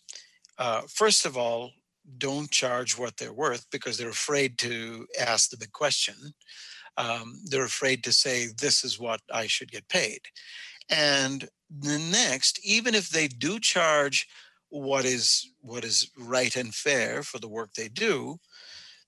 uh, 0.57 0.81
first 0.87 1.25
of 1.25 1.37
all, 1.37 1.71
don't 2.17 2.49
charge 2.51 2.97
what 2.97 3.17
they're 3.17 3.33
worth 3.33 3.65
because 3.71 3.97
they're 3.97 4.09
afraid 4.09 4.57
to 4.59 5.07
ask 5.19 5.49
the 5.49 5.57
big 5.57 5.71
question. 5.71 6.15
Um, 6.97 7.41
they're 7.45 7.65
afraid 7.65 8.03
to 8.05 8.11
say, 8.11 8.47
This 8.59 8.83
is 8.83 8.99
what 8.99 9.21
I 9.31 9.47
should 9.47 9.71
get 9.71 9.87
paid. 9.87 10.21
And 10.89 11.47
the 11.69 11.99
next, 11.99 12.59
even 12.63 12.95
if 12.95 13.09
they 13.09 13.27
do 13.27 13.59
charge 13.59 14.27
what 14.69 15.05
is 15.05 15.51
what 15.61 15.83
is 15.83 16.11
right 16.17 16.55
and 16.55 16.73
fair 16.73 17.23
for 17.23 17.39
the 17.39 17.47
work 17.47 17.73
they 17.73 17.87
do, 17.87 18.39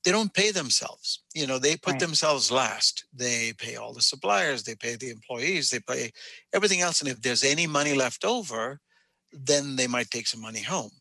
they 0.03 0.12
don't 0.12 0.34
pay 0.34 0.51
themselves. 0.51 1.24
You 1.34 1.48
know, 1.48 1.58
they 1.58 1.75
put 1.75 1.94
right. 1.94 2.00
themselves 2.00 2.51
last. 2.51 3.06
They 3.13 3.53
pay 3.58 3.75
all 3.75 3.94
the 3.94 4.01
suppliers, 4.01 4.63
they 4.63 4.75
pay 4.75 4.96
the 4.96 5.10
employees, 5.10 5.70
they 5.70 5.79
pay 5.79 6.12
everything 6.53 6.82
else. 6.82 7.01
And 7.01 7.10
if 7.10 7.22
there's 7.22 7.44
any 7.44 7.68
money 7.68 7.94
left 7.94 8.24
over, 8.24 8.79
then 9.32 9.75
they 9.75 9.88
might 9.88 10.10
take 10.10 10.27
some 10.27 10.41
money 10.41 10.62
home, 10.62 10.91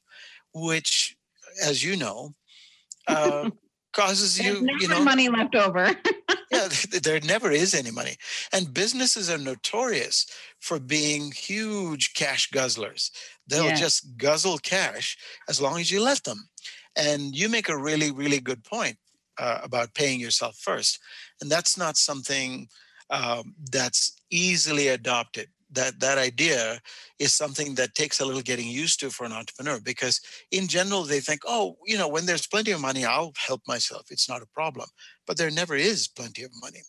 which 0.52 1.16
as 1.62 1.84
you 1.84 1.96
know, 1.96 2.34
uh, 3.08 3.50
causes 3.92 4.38
you, 4.38 4.62
never 4.62 4.78
you 4.78 4.88
know, 4.88 5.02
money 5.02 5.28
left 5.28 5.54
over. 5.54 5.90
yeah, 6.50 6.68
there 7.02 7.20
never 7.20 7.50
is 7.50 7.74
any 7.74 7.90
money. 7.90 8.16
And 8.52 8.72
businesses 8.72 9.30
are 9.30 9.38
notorious 9.38 10.26
for 10.60 10.78
being 10.78 11.32
huge 11.32 12.14
cash 12.14 12.50
guzzlers. 12.50 13.10
They'll 13.46 13.66
yeah. 13.66 13.74
just 13.74 14.16
guzzle 14.16 14.58
cash 14.58 15.16
as 15.48 15.60
long 15.60 15.80
as 15.80 15.90
you 15.90 16.02
let 16.02 16.24
them. 16.24 16.48
And 16.96 17.34
you 17.34 17.48
make 17.48 17.68
a 17.68 17.76
really, 17.76 18.10
really 18.10 18.40
good 18.40 18.64
point 18.64 18.96
uh, 19.38 19.60
about 19.62 19.94
paying 19.94 20.20
yourself 20.20 20.56
first. 20.56 20.98
And 21.40 21.50
that's 21.50 21.78
not 21.78 21.96
something 21.96 22.68
um, 23.10 23.54
that's 23.70 24.20
easily 24.30 24.88
adopted 24.88 25.48
that 25.72 26.00
that 26.00 26.18
idea 26.18 26.80
is 27.18 27.34
something 27.34 27.74
that 27.74 27.94
takes 27.94 28.20
a 28.20 28.24
little 28.24 28.42
getting 28.42 28.68
used 28.68 29.00
to 29.00 29.10
for 29.10 29.24
an 29.24 29.32
entrepreneur 29.32 29.80
because 29.80 30.20
in 30.50 30.66
general 30.66 31.02
they 31.02 31.20
think 31.20 31.40
oh 31.46 31.76
you 31.86 31.98
know 31.98 32.08
when 32.08 32.26
there's 32.26 32.46
plenty 32.46 32.70
of 32.70 32.80
money 32.80 33.04
i'll 33.04 33.32
help 33.46 33.62
myself. 33.66 34.06
It's 34.10 34.28
not 34.28 34.42
a 34.42 34.46
problem. 34.46 34.88
But 35.26 35.36
there 35.36 35.50
never 35.50 35.74
is 35.76 36.08
plenty 36.08 36.42
of 36.42 36.50
money. 36.60 36.82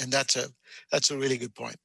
And 0.00 0.12
that's 0.12 0.36
a 0.36 0.48
that's 0.92 1.10
a 1.10 1.18
really 1.18 1.36
good 1.38 1.54
point. 1.54 1.76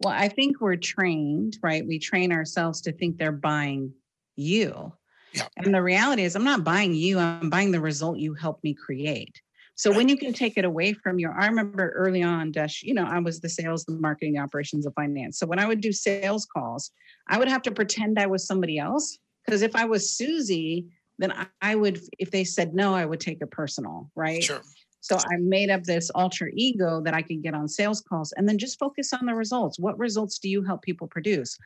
Well 0.00 0.14
i 0.14 0.28
think 0.28 0.60
we're 0.60 0.76
trained 0.76 1.58
right? 1.62 1.86
We 1.86 1.98
train 1.98 2.32
ourselves 2.32 2.80
to 2.82 2.92
think 2.92 3.18
they're 3.18 3.32
buying 3.32 3.92
you. 4.36 4.92
Yeah. 5.32 5.48
and 5.56 5.74
the 5.74 5.82
reality 5.82 6.22
is 6.22 6.36
i'm 6.36 6.44
not 6.44 6.62
buying 6.62 6.94
you 6.94 7.18
i'm 7.18 7.50
buying 7.50 7.72
the 7.72 7.80
result 7.80 8.18
you 8.18 8.34
helped 8.34 8.62
me 8.62 8.72
create 8.72 9.42
so 9.76 9.92
when 9.92 10.08
you 10.08 10.16
can 10.16 10.32
take 10.32 10.56
it 10.56 10.64
away 10.64 10.92
from 10.92 11.18
your, 11.18 11.32
I 11.32 11.46
remember 11.46 11.90
early 11.90 12.22
on, 12.22 12.52
Dush, 12.52 12.82
you 12.82 12.94
know, 12.94 13.04
I 13.04 13.18
was 13.18 13.40
the 13.40 13.48
sales, 13.48 13.84
the 13.84 13.92
marketing, 13.92 14.34
the 14.34 14.40
operations, 14.40 14.84
the 14.84 14.92
finance. 14.92 15.38
So 15.38 15.46
when 15.46 15.58
I 15.58 15.66
would 15.66 15.80
do 15.80 15.92
sales 15.92 16.46
calls, 16.46 16.92
I 17.28 17.38
would 17.38 17.48
have 17.48 17.62
to 17.62 17.72
pretend 17.72 18.18
I 18.18 18.26
was 18.26 18.46
somebody 18.46 18.78
else. 18.78 19.18
Because 19.44 19.62
if 19.62 19.74
I 19.74 19.84
was 19.84 20.10
Susie, 20.10 20.86
then 21.18 21.32
I 21.60 21.74
would, 21.74 22.00
if 22.18 22.30
they 22.30 22.44
said 22.44 22.74
no, 22.74 22.94
I 22.94 23.04
would 23.04 23.20
take 23.20 23.38
it 23.40 23.50
personal, 23.50 24.10
right? 24.14 24.42
Sure. 24.42 24.62
So 25.00 25.16
I 25.16 25.36
made 25.38 25.68
up 25.68 25.82
this 25.82 26.08
alter 26.10 26.50
ego 26.54 27.02
that 27.02 27.12
I 27.12 27.20
could 27.20 27.42
get 27.42 27.52
on 27.52 27.68
sales 27.68 28.00
calls 28.00 28.32
and 28.32 28.48
then 28.48 28.56
just 28.56 28.78
focus 28.78 29.12
on 29.12 29.26
the 29.26 29.34
results. 29.34 29.78
What 29.78 29.98
results 29.98 30.38
do 30.38 30.48
you 30.48 30.62
help 30.62 30.82
people 30.82 31.06
produce? 31.06 31.58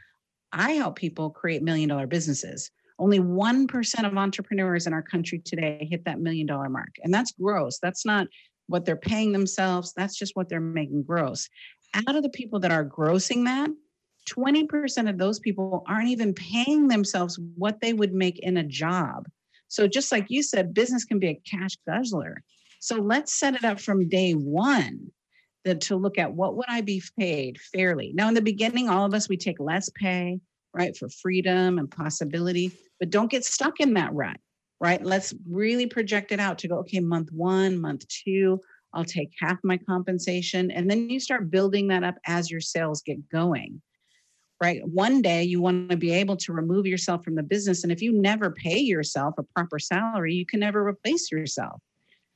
I 0.52 0.72
help 0.72 0.96
people 0.96 1.30
create 1.30 1.62
million 1.62 1.88
dollar 1.88 2.08
businesses. 2.08 2.70
Only 2.98 3.20
1% 3.20 4.04
of 4.04 4.16
entrepreneurs 4.16 4.86
in 4.86 4.92
our 4.92 5.02
country 5.02 5.38
today 5.38 5.86
hit 5.90 6.04
that 6.04 6.20
million 6.20 6.46
dollar 6.46 6.68
mark. 6.68 6.96
And 7.02 7.14
that's 7.14 7.32
gross. 7.32 7.78
That's 7.78 8.04
not 8.04 8.26
what 8.66 8.84
they're 8.84 8.96
paying 8.96 9.32
themselves. 9.32 9.92
That's 9.96 10.16
just 10.16 10.34
what 10.34 10.48
they're 10.48 10.60
making 10.60 11.04
gross. 11.04 11.48
Out 11.94 12.16
of 12.16 12.22
the 12.22 12.28
people 12.28 12.60
that 12.60 12.72
are 12.72 12.84
grossing 12.84 13.44
that, 13.44 13.70
20% 14.28 15.08
of 15.08 15.16
those 15.16 15.38
people 15.38 15.84
aren't 15.86 16.08
even 16.08 16.34
paying 16.34 16.88
themselves 16.88 17.38
what 17.56 17.80
they 17.80 17.92
would 17.92 18.12
make 18.12 18.38
in 18.40 18.56
a 18.56 18.64
job. 18.64 19.26
So, 19.68 19.86
just 19.86 20.12
like 20.12 20.26
you 20.28 20.42
said, 20.42 20.74
business 20.74 21.04
can 21.04 21.18
be 21.18 21.28
a 21.28 21.40
cash 21.48 21.76
guzzler. 21.86 22.42
So, 22.80 22.96
let's 22.96 23.34
set 23.34 23.54
it 23.54 23.64
up 23.64 23.80
from 23.80 24.08
day 24.08 24.32
one 24.32 25.10
that 25.64 25.80
to 25.82 25.96
look 25.96 26.18
at 26.18 26.32
what 26.32 26.56
would 26.56 26.68
I 26.68 26.80
be 26.80 27.02
paid 27.18 27.58
fairly. 27.60 28.12
Now, 28.14 28.28
in 28.28 28.34
the 28.34 28.42
beginning, 28.42 28.88
all 28.88 29.04
of 29.04 29.14
us, 29.14 29.28
we 29.28 29.36
take 29.36 29.60
less 29.60 29.90
pay, 29.94 30.40
right, 30.74 30.96
for 30.96 31.08
freedom 31.08 31.78
and 31.78 31.90
possibility 31.90 32.72
but 32.98 33.10
don't 33.10 33.30
get 33.30 33.44
stuck 33.44 33.80
in 33.80 33.94
that 33.94 34.12
rut, 34.12 34.38
right? 34.80 35.02
Let's 35.04 35.34
really 35.48 35.86
project 35.86 36.32
it 36.32 36.40
out 36.40 36.58
to 36.58 36.68
go, 36.68 36.78
okay, 36.78 37.00
month 37.00 37.30
one, 37.32 37.78
month 37.80 38.06
two, 38.08 38.60
I'll 38.94 39.04
take 39.04 39.30
half 39.38 39.58
my 39.62 39.76
compensation. 39.76 40.70
And 40.70 40.90
then 40.90 41.10
you 41.10 41.20
start 41.20 41.50
building 41.50 41.88
that 41.88 42.04
up 42.04 42.16
as 42.26 42.50
your 42.50 42.60
sales 42.60 43.02
get 43.02 43.28
going, 43.28 43.82
right? 44.62 44.80
One 44.86 45.20
day 45.22 45.44
you 45.44 45.60
want 45.60 45.90
to 45.90 45.96
be 45.96 46.12
able 46.12 46.36
to 46.38 46.52
remove 46.52 46.86
yourself 46.86 47.24
from 47.24 47.34
the 47.34 47.42
business. 47.42 47.82
And 47.82 47.92
if 47.92 48.00
you 48.02 48.12
never 48.12 48.50
pay 48.50 48.78
yourself 48.78 49.34
a 49.38 49.42
proper 49.42 49.78
salary, 49.78 50.34
you 50.34 50.46
can 50.46 50.60
never 50.60 50.86
replace 50.86 51.30
yourself. 51.30 51.80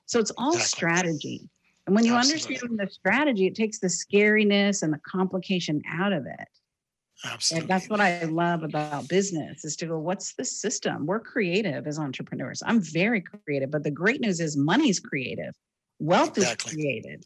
So 0.07 0.21
it's 0.21 0.33
all 0.37 0.55
exactly. 0.55 0.67
strategy. 0.67 1.51
And 1.87 1.97
when 1.97 2.05
you 2.05 2.15
Absolutely. 2.15 2.57
understand 2.57 2.79
the 2.79 2.93
strategy, 2.93 3.47
it 3.47 3.55
takes 3.55 3.79
the 3.81 3.89
scariness 3.89 4.83
and 4.83 4.93
the 4.93 5.01
complication 5.07 5.83
out 5.91 6.13
of 6.13 6.27
it. 6.27 6.49
Absolutely. 7.25 7.63
And 7.63 7.71
that's 7.71 7.89
what 7.89 8.01
I 8.01 8.25
love 8.25 8.63
about 8.63 9.09
business 9.09 9.65
is 9.65 9.77
to 9.77 9.87
go, 9.87 9.99
what's 9.99 10.35
the 10.35 10.45
system? 10.45 11.07
We're 11.07 11.21
creative 11.21 11.87
as 11.87 11.99
entrepreneurs. 11.99 12.63
I'm 12.67 12.81
very 12.81 13.21
creative, 13.21 13.71
but 13.71 13.85
the 13.85 13.91
great 13.91 14.21
news 14.21 14.41
is 14.41 14.57
money's 14.57 14.99
creative. 14.99 15.55
Wealth 15.99 16.37
exactly. 16.37 16.71
is 16.71 16.75
created. 16.75 17.25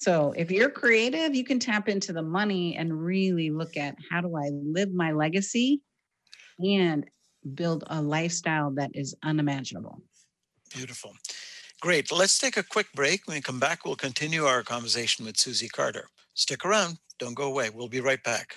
So 0.00 0.32
if 0.36 0.50
you're 0.50 0.70
creative, 0.70 1.34
you 1.34 1.44
can 1.44 1.58
tap 1.58 1.88
into 1.88 2.12
the 2.12 2.22
money 2.22 2.76
and 2.76 3.02
really 3.02 3.50
look 3.50 3.76
at 3.76 3.96
how 4.10 4.20
do 4.20 4.34
I 4.36 4.50
live 4.52 4.92
my 4.92 5.12
legacy 5.12 5.80
and 6.58 7.04
build 7.54 7.84
a 7.86 8.00
lifestyle 8.00 8.70
that 8.72 8.90
is 8.94 9.14
unimaginable. 9.22 10.02
Beautiful. 10.74 11.14
Great. 11.80 12.12
Let's 12.12 12.38
take 12.38 12.56
a 12.56 12.62
quick 12.62 12.92
break. 12.94 13.26
When 13.26 13.36
we 13.36 13.40
come 13.40 13.58
back, 13.58 13.84
we'll 13.84 13.96
continue 13.96 14.44
our 14.44 14.62
conversation 14.62 15.24
with 15.24 15.38
Susie 15.38 15.68
Carter. 15.68 16.08
Stick 16.34 16.64
around. 16.64 16.98
Don't 17.18 17.34
go 17.34 17.44
away. 17.44 17.70
We'll 17.70 17.88
be 17.88 18.00
right 18.00 18.22
back. 18.22 18.56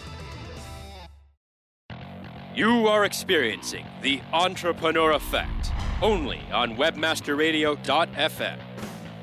You 2.53 2.87
are 2.87 3.05
experiencing 3.05 3.85
the 4.01 4.19
entrepreneur 4.33 5.13
effect 5.13 5.71
only 6.01 6.41
on 6.51 6.75
webmasterradio.fm. 6.75 8.59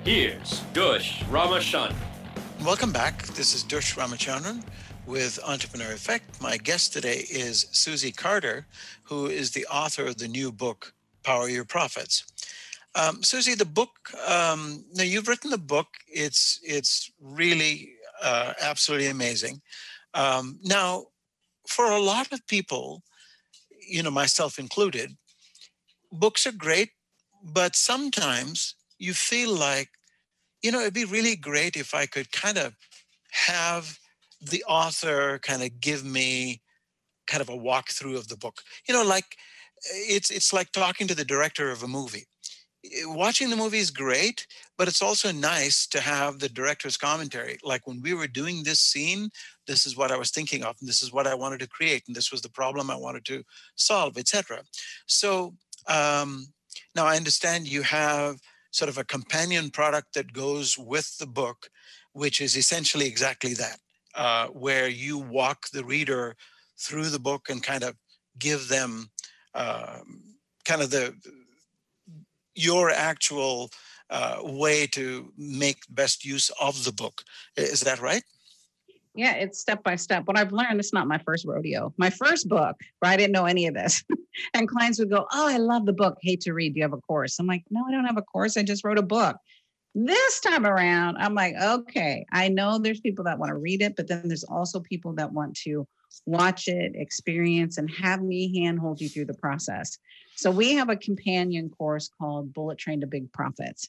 Here's 0.03 0.61
Dush 0.73 1.23
Ramachandran. 1.25 1.95
Welcome 2.65 2.91
back. 2.91 3.27
This 3.27 3.55
is 3.55 3.63
Dush 3.65 3.97
Ramachandran 3.97 4.63
with 5.05 5.39
Entrepreneur 5.47 5.93
Effect. 5.93 6.41
My 6.41 6.57
guest 6.57 6.95
today 6.95 7.27
is 7.31 7.67
Susie 7.71 8.13
Carter, 8.13 8.67
who 9.03 9.27
is 9.27 9.51
the 9.51 9.67
author 9.67 10.07
of 10.07 10.17
the 10.17 10.29
new 10.29 10.51
book, 10.51 10.95
Power 11.23 11.51
Your 11.51 11.67
Profits. 11.67 12.25
Um, 12.95 13.23
Susie, 13.23 13.55
the 13.55 13.67
book. 13.67 14.11
Um, 14.27 14.87
now 14.95 15.05
you've 15.05 15.29
written 15.29 15.51
the 15.51 15.59
book. 15.59 15.89
It's 16.07 16.61
it's 16.63 17.13
really 17.21 17.91
uh, 18.23 18.55
absolutely 18.59 19.09
amazing. 19.09 19.61
Um, 20.15 20.59
now, 20.65 21.09
for 21.67 21.85
a 21.91 22.01
lot 22.01 22.33
of 22.33 22.47
people, 22.47 23.03
you 23.89 24.03
know, 24.03 24.11
myself 24.11 24.59
included, 24.59 25.17
books 26.13 26.47
are 26.47 26.53
great, 26.53 26.91
but 27.43 27.77
sometimes 27.77 28.75
you 28.99 29.15
feel 29.15 29.55
like, 29.55 29.91
you 30.63 30.73
know, 30.73 30.81
it'd 30.81 30.95
be 30.95 31.05
really 31.05 31.37
great 31.37 31.77
if 31.77 31.95
I 31.95 32.07
could 32.07 32.33
kind 32.33 32.59
of 32.59 32.75
have 33.31 33.99
the 34.41 34.65
author 34.65 35.39
kind 35.41 35.63
of 35.63 35.81
give 35.81 36.05
me 36.05 36.63
kind 37.27 37.41
of 37.41 37.49
a 37.49 37.57
walkthrough 37.57 38.17
of 38.17 38.29
the 38.29 38.37
book. 38.37 38.63
You 38.89 38.95
know, 38.95 39.05
like 39.05 39.37
it's 39.93 40.31
it's 40.31 40.53
like 40.53 40.73
talking 40.73 41.07
to 41.07 41.15
the 41.15 41.25
director 41.25 41.71
of 41.71 41.83
a 41.83 41.89
movie. 41.89 42.27
Watching 43.05 43.51
the 43.51 43.57
movie 43.57 43.79
is 43.79 43.91
great, 43.91 44.47
but 44.77 44.89
it's 44.89 45.03
also 45.03 45.33
nice 45.33 45.87
to 45.89 46.01
have 46.01 46.39
the 46.39 46.49
director's 46.49 46.97
commentary. 46.97 47.59
Like 47.63 47.87
when 47.87 48.01
we 48.01 48.15
were 48.15 48.27
doing 48.27 48.63
this 48.63 48.81
scene, 48.81 49.31
this 49.67 49.87
is 49.87 49.97
what 49.97 50.11
I 50.11 50.17
was 50.17 50.31
thinking 50.31 50.65
of, 50.65 50.77
and 50.81 50.89
this 50.89 51.03
is 51.03 51.13
what 51.13 51.27
I 51.27 51.35
wanted 51.35 51.61
to 51.61 51.69
create, 51.69 52.05
and 52.07 52.17
this 52.17 52.31
was 52.31 52.43
the 52.43 52.51
problem 52.51 52.91
I 52.91 52.97
wanted 52.97 53.25
to 53.27 53.45
solve, 53.77 54.17
etc. 54.17 54.63
So 55.07 55.55
um, 55.87 56.47
now 56.95 57.07
I 57.07 57.17
understand 57.17 57.67
you 57.67 57.83
have 57.83 58.39
sort 58.71 58.89
of 58.89 58.99
a 58.99 59.05
companion 59.05 59.71
product 59.71 60.15
that 60.15 60.33
goes 60.33 60.79
with 60.79 61.17
the 61.19 61.27
book, 61.27 61.71
which 62.13 62.41
is 62.41 62.57
essentially 62.57 63.07
exactly 63.07 63.55
that, 63.55 63.79
uh, 64.15 64.47
where 64.49 64.89
you 64.89 65.19
walk 65.19 65.69
the 65.71 65.85
reader 65.85 66.37
through 66.79 67.09
the 67.11 67.19
book 67.19 67.49
and 67.51 67.63
kind 67.63 67.83
of 67.83 67.97
give 68.39 68.69
them 68.69 69.11
um, 69.55 70.23
kind 70.65 70.83
of 70.83 70.91
the 70.91 71.15
your 72.59 72.91
actual 72.91 73.71
uh, 74.11 74.39
way 74.43 74.87
to 74.89 75.33
make 75.37 75.83
best 75.91 76.25
use 76.25 76.51
of 76.61 76.85
the 76.85 76.93
book. 76.93 77.23
Is 77.57 77.83
that 77.83 78.01
right? 78.01 78.23
Yeah, 79.15 79.35
it's 79.35 79.59
step 79.59 79.83
by 79.83 79.97
step. 79.97 80.27
What 80.27 80.39
I've 80.39 80.53
learned, 80.53 80.79
it's 80.79 80.93
not 80.93 81.09
my 81.09 81.19
first 81.19 81.45
rodeo. 81.45 81.93
My 81.97 82.09
first 82.09 82.49
book, 82.49 82.77
right? 83.03 83.15
I 83.15 83.17
didn't 83.17 83.33
know 83.33 83.47
any 83.47 83.67
of 83.67 83.75
this. 83.75 84.05
and 84.55 84.69
clients 84.69 84.99
would 85.01 85.11
go, 85.11 85.27
Oh, 85.33 85.49
I 85.49 85.57
love 85.57 85.87
the 85.87 85.93
book. 85.93 86.19
Hate 86.23 86.41
to 86.43 86.53
read. 86.53 86.75
Do 86.75 86.79
you 86.79 86.85
have 86.85 86.93
a 86.93 87.01
course? 87.01 87.39
I'm 87.39 87.47
like, 87.47 87.65
No, 87.71 87.85
I 87.87 87.91
don't 87.91 88.05
have 88.05 88.17
a 88.17 88.23
course. 88.23 88.57
I 88.57 88.63
just 88.63 88.85
wrote 88.85 88.99
a 88.99 89.03
book. 89.03 89.37
This 89.95 90.41
time 90.41 90.65
around, 90.65 91.17
I'm 91.17 91.35
like, 91.35 91.55
okay, 91.61 92.25
I 92.31 92.49
know 92.49 92.79
there's 92.79 93.01
people 93.01 93.25
that 93.25 93.39
want 93.39 93.51
to 93.51 93.57
read 93.57 93.83
it, 93.83 93.97
but 93.97 94.07
then 94.07 94.29
there's 94.29 94.45
also 94.45 94.79
people 94.79 95.15
that 95.15 95.33
want 95.33 95.57
to 95.65 95.89
watch 96.27 96.69
it, 96.69 96.93
experience, 96.95 97.79
and 97.79 97.91
have 97.91 98.23
me 98.23 98.61
handhold 98.61 99.01
you 99.01 99.09
through 99.09 99.25
the 99.25 99.35
process. 99.35 99.99
So 100.39 100.53
we 100.53 100.75
have 100.75 100.89
a 100.89 100.95
companion 100.95 101.69
course 101.69 102.09
called 102.17 102.55
Bullet 102.55 102.79
Train 102.79 103.01
to 103.01 103.09
Big 103.09 103.33
Profits. 103.33 103.89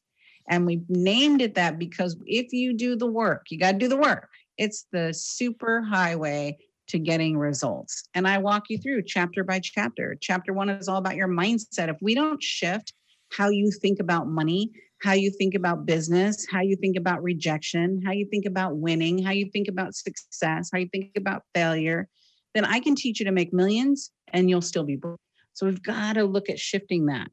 And 0.49 0.65
we 0.65 0.81
named 0.89 1.43
it 1.43 1.53
that 1.53 1.77
because 1.77 2.17
if 2.25 2.51
you 2.51 2.73
do 2.73 2.95
the 2.95 3.05
work, 3.05 3.45
you 3.51 3.59
got 3.59 3.73
to 3.73 3.77
do 3.77 3.87
the 3.87 3.95
work. 3.95 4.29
It's 4.57 4.87
the 4.91 5.13
super 5.13 5.83
highway 5.83 6.57
to 6.87 6.97
getting 6.97 7.37
results. 7.37 8.09
And 8.15 8.27
I 8.27 8.39
walk 8.39 8.63
you 8.69 8.79
through 8.79 9.03
chapter 9.03 9.43
by 9.43 9.59
chapter. 9.59 10.17
Chapter 10.19 10.51
one 10.51 10.69
is 10.69 10.87
all 10.87 10.97
about 10.97 11.15
your 11.15 11.27
mindset. 11.27 11.87
If 11.87 11.97
we 12.01 12.15
don't 12.15 12.41
shift 12.41 12.93
how 13.31 13.49
you 13.49 13.69
think 13.69 13.99
about 13.99 14.27
money, 14.27 14.71
how 15.03 15.13
you 15.13 15.29
think 15.29 15.53
about 15.53 15.85
business, 15.85 16.47
how 16.51 16.61
you 16.61 16.75
think 16.77 16.97
about 16.97 17.21
rejection, 17.21 18.01
how 18.03 18.11
you 18.11 18.25
think 18.25 18.47
about 18.47 18.75
winning, 18.75 19.23
how 19.23 19.33
you 19.33 19.51
think 19.53 19.67
about 19.67 19.93
success, 19.93 20.71
how 20.73 20.79
you 20.79 20.89
think 20.91 21.11
about 21.15 21.43
failure, 21.53 22.09
then 22.55 22.65
I 22.65 22.79
can 22.79 22.95
teach 22.95 23.19
you 23.19 23.25
to 23.27 23.31
make 23.31 23.53
millions 23.53 24.09
and 24.33 24.49
you'll 24.49 24.63
still 24.63 24.83
be 24.83 24.95
broke. 24.95 25.19
So 25.59 25.65
we've 25.65 25.83
got 25.83 26.13
to 26.13 26.23
look 26.23 26.49
at 26.49 26.57
shifting 26.57 27.07
that. 27.07 27.27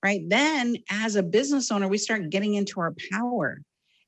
Right. 0.00 0.20
Then, 0.28 0.76
as 0.90 1.16
a 1.16 1.24
business 1.24 1.72
owner, 1.72 1.88
we 1.88 1.98
start 1.98 2.30
getting 2.30 2.54
into 2.54 2.78
our 2.78 2.94
power. 3.10 3.62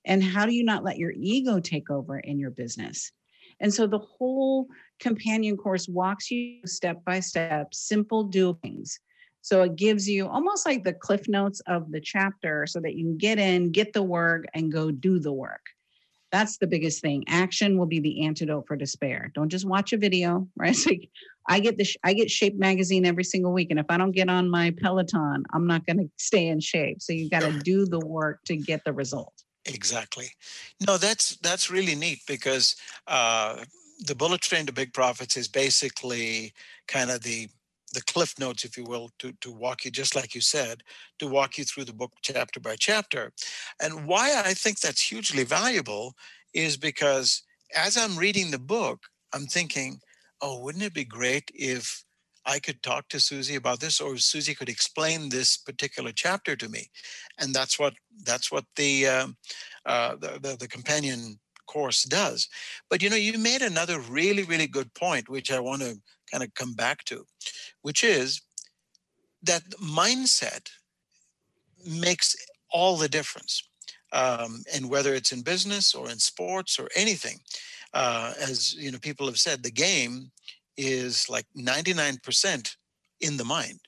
And 0.04 0.22
how 0.22 0.46
do 0.46 0.54
you 0.54 0.62
not 0.62 0.84
let 0.84 0.98
your 0.98 1.12
ego 1.16 1.58
take 1.58 1.90
over 1.90 2.16
in 2.20 2.38
your 2.38 2.52
business? 2.52 3.10
And 3.58 3.74
so 3.74 3.88
the 3.88 3.98
whole 3.98 4.68
companion 5.00 5.56
course 5.56 5.88
walks 5.88 6.30
you 6.30 6.60
step 6.64 7.04
by 7.04 7.18
step, 7.18 7.74
simple 7.74 8.22
doings. 8.22 9.00
So 9.40 9.62
it 9.62 9.74
gives 9.74 10.08
you 10.08 10.28
almost 10.28 10.64
like 10.64 10.84
the 10.84 10.92
cliff 10.92 11.28
notes 11.28 11.60
of 11.66 11.90
the 11.90 12.00
chapter 12.00 12.68
so 12.68 12.78
that 12.82 12.94
you 12.94 13.04
can 13.04 13.18
get 13.18 13.40
in, 13.40 13.72
get 13.72 13.92
the 13.92 14.02
work, 14.02 14.44
and 14.54 14.70
go 14.70 14.92
do 14.92 15.18
the 15.18 15.32
work. 15.32 15.62
That's 16.30 16.58
the 16.58 16.68
biggest 16.68 17.00
thing. 17.00 17.24
Action 17.26 17.78
will 17.78 17.86
be 17.86 17.98
the 17.98 18.26
antidote 18.26 18.68
for 18.68 18.76
despair. 18.76 19.32
Don't 19.34 19.48
just 19.48 19.64
watch 19.64 19.92
a 19.92 19.96
video, 19.96 20.46
right? 20.56 20.70
It's 20.70 20.86
like 20.86 21.10
I 21.48 21.60
get 21.60 21.78
the 21.78 21.86
I 22.02 22.12
get 22.12 22.30
Shape 22.30 22.58
magazine 22.58 23.06
every 23.06 23.24
single 23.24 23.52
week, 23.52 23.70
and 23.70 23.78
if 23.78 23.86
I 23.88 23.96
don't 23.96 24.12
get 24.12 24.28
on 24.28 24.50
my 24.50 24.74
Peloton, 24.80 25.44
I'm 25.52 25.66
not 25.66 25.86
going 25.86 25.98
to 25.98 26.10
stay 26.16 26.48
in 26.48 26.60
shape. 26.60 27.00
So 27.00 27.12
you've 27.12 27.30
got 27.30 27.42
to 27.42 27.58
do 27.60 27.86
the 27.86 28.00
work 28.00 28.40
to 28.46 28.56
get 28.56 28.84
the 28.84 28.92
result. 28.92 29.32
Exactly. 29.64 30.28
No, 30.86 30.96
that's 30.96 31.36
that's 31.36 31.70
really 31.70 31.94
neat 31.94 32.20
because 32.26 32.76
uh, 33.06 33.64
the 34.00 34.14
bullet 34.14 34.40
train 34.40 34.66
to 34.66 34.72
big 34.72 34.92
profits 34.92 35.36
is 35.36 35.48
basically 35.48 36.52
kind 36.86 37.10
of 37.10 37.22
the 37.22 37.48
the 37.92 38.02
cliff 38.02 38.34
notes, 38.38 38.64
if 38.64 38.76
you 38.76 38.84
will, 38.84 39.10
to, 39.18 39.32
to 39.40 39.50
walk 39.50 39.84
you, 39.84 39.90
just 39.90 40.14
like 40.14 40.34
you 40.34 40.40
said, 40.40 40.82
to 41.18 41.26
walk 41.26 41.56
you 41.56 41.64
through 41.64 41.84
the 41.84 41.92
book 41.92 42.12
chapter 42.20 42.60
by 42.60 42.76
chapter. 42.76 43.32
And 43.80 44.06
why 44.06 44.42
I 44.44 44.54
think 44.54 44.80
that's 44.80 45.00
hugely 45.00 45.44
valuable 45.44 46.14
is 46.52 46.76
because 46.76 47.42
as 47.74 47.96
I'm 47.96 48.16
reading 48.16 48.50
the 48.50 48.58
book, 48.58 49.04
I'm 49.32 49.46
thinking, 49.46 50.00
oh, 50.40 50.60
wouldn't 50.60 50.84
it 50.84 50.94
be 50.94 51.04
great 51.04 51.50
if 51.54 52.04
I 52.44 52.60
could 52.60 52.82
talk 52.82 53.08
to 53.08 53.20
Susie 53.20 53.56
about 53.56 53.80
this, 53.80 54.00
or 54.00 54.16
Susie 54.16 54.54
could 54.54 54.68
explain 54.68 55.28
this 55.28 55.56
particular 55.56 56.12
chapter 56.14 56.54
to 56.56 56.68
me, 56.68 56.90
and 57.38 57.52
that's 57.52 57.78
what 57.78 57.94
that's 58.24 58.52
what 58.52 58.64
the 58.76 59.06
uh, 59.06 59.26
uh, 59.84 60.16
the, 60.16 60.38
the, 60.40 60.56
the 60.60 60.68
companion 60.68 61.38
course 61.66 62.04
does. 62.04 62.48
But 62.88 63.02
you 63.02 63.10
know, 63.10 63.16
you 63.16 63.36
made 63.38 63.62
another 63.62 63.98
really 63.98 64.44
really 64.44 64.68
good 64.68 64.94
point, 64.94 65.28
which 65.28 65.50
I 65.50 65.58
want 65.58 65.82
to 65.82 65.98
kind 66.30 66.44
of 66.44 66.54
come 66.54 66.74
back 66.74 67.04
to, 67.06 67.26
which 67.82 68.04
is 68.04 68.40
that 69.42 69.68
mindset 69.80 70.68
makes 71.84 72.36
all 72.70 72.96
the 72.96 73.08
difference. 73.08 73.62
Um, 74.12 74.62
and 74.72 74.88
whether 74.88 75.14
it's 75.14 75.32
in 75.32 75.42
business 75.42 75.94
or 75.94 76.08
in 76.08 76.18
sports 76.18 76.78
or 76.78 76.88
anything, 76.94 77.40
uh, 77.94 78.32
as 78.40 78.74
you 78.74 78.90
know, 78.90 78.98
people 78.98 79.26
have 79.26 79.38
said, 79.38 79.62
the 79.62 79.70
game 79.70 80.30
is 80.76 81.28
like 81.28 81.46
99% 81.56 82.76
in 83.20 83.36
the 83.36 83.44
mind 83.44 83.80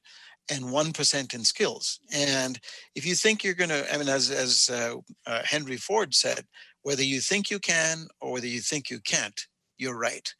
and 0.50 0.64
1% 0.64 1.34
in 1.34 1.44
skills. 1.44 2.00
And 2.12 2.58
if 2.94 3.06
you 3.06 3.14
think 3.14 3.44
you're 3.44 3.54
going 3.54 3.70
to, 3.70 3.92
I 3.92 3.98
mean, 3.98 4.08
as, 4.08 4.30
as 4.30 4.70
uh, 4.72 4.96
uh, 5.26 5.42
Henry 5.44 5.76
Ford 5.76 6.14
said, 6.14 6.46
whether 6.82 7.02
you 7.02 7.20
think 7.20 7.50
you 7.50 7.58
can 7.58 8.06
or 8.20 8.32
whether 8.32 8.46
you 8.46 8.60
think 8.60 8.88
you 8.88 9.00
can't, 9.00 9.38
you're 9.76 9.98
right. 9.98 10.32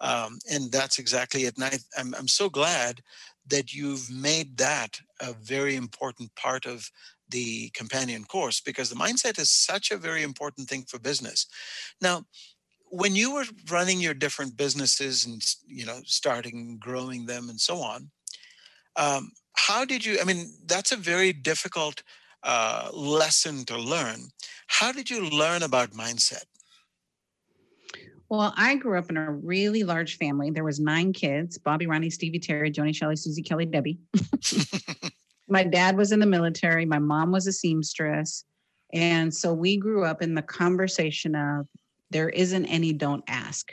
Um, 0.00 0.38
and 0.50 0.70
that's 0.70 0.98
exactly 0.98 1.42
it. 1.42 1.56
And 1.56 1.64
I, 1.64 1.78
I'm, 1.98 2.14
I'm 2.14 2.28
so 2.28 2.48
glad 2.48 3.00
that 3.48 3.74
you've 3.74 4.10
made 4.10 4.58
that 4.58 5.00
a 5.20 5.32
very 5.32 5.74
important 5.74 6.34
part 6.36 6.66
of 6.66 6.90
the 7.28 7.70
companion 7.70 8.24
course 8.24 8.60
because 8.60 8.90
the 8.90 8.96
mindset 8.96 9.38
is 9.38 9.50
such 9.50 9.90
a 9.90 9.96
very 9.96 10.22
important 10.22 10.68
thing 10.68 10.84
for 10.88 10.98
business. 10.98 11.46
Now, 12.00 12.24
when 12.90 13.14
you 13.14 13.34
were 13.34 13.44
running 13.70 14.00
your 14.00 14.14
different 14.14 14.56
businesses 14.56 15.26
and 15.26 15.42
you 15.66 15.86
know 15.86 16.00
starting 16.04 16.78
growing 16.78 17.26
them 17.26 17.48
and 17.48 17.60
so 17.60 17.78
on, 17.78 18.10
um, 18.96 19.32
how 19.54 19.84
did 19.84 20.04
you? 20.04 20.18
I 20.20 20.24
mean, 20.24 20.52
that's 20.66 20.92
a 20.92 20.96
very 20.96 21.32
difficult 21.32 22.02
uh, 22.42 22.90
lesson 22.92 23.64
to 23.66 23.76
learn. 23.76 24.28
How 24.66 24.92
did 24.92 25.10
you 25.10 25.28
learn 25.28 25.62
about 25.62 25.90
mindset? 25.90 26.44
Well, 28.28 28.52
I 28.56 28.76
grew 28.76 28.98
up 28.98 29.08
in 29.08 29.16
a 29.16 29.30
really 29.32 29.84
large 29.84 30.18
family. 30.18 30.50
There 30.50 30.64
was 30.64 30.78
nine 30.78 31.12
kids: 31.12 31.58
Bobby, 31.58 31.86
Ronnie, 31.86 32.10
Stevie, 32.10 32.38
Terry, 32.38 32.70
Joni, 32.70 32.94
Shelley, 32.94 33.16
Susie, 33.16 33.42
Kelly, 33.42 33.66
Debbie. 33.66 33.98
my 35.48 35.64
dad 35.64 35.96
was 35.96 36.12
in 36.12 36.20
the 36.20 36.26
military. 36.26 36.84
My 36.84 36.98
mom 36.98 37.32
was 37.32 37.46
a 37.46 37.52
seamstress, 37.52 38.44
and 38.92 39.34
so 39.34 39.52
we 39.52 39.76
grew 39.76 40.04
up 40.04 40.22
in 40.22 40.34
the 40.34 40.42
conversation 40.42 41.34
of 41.34 41.66
there 42.10 42.28
isn't 42.28 42.66
any 42.66 42.92
don't 42.92 43.24
ask. 43.28 43.72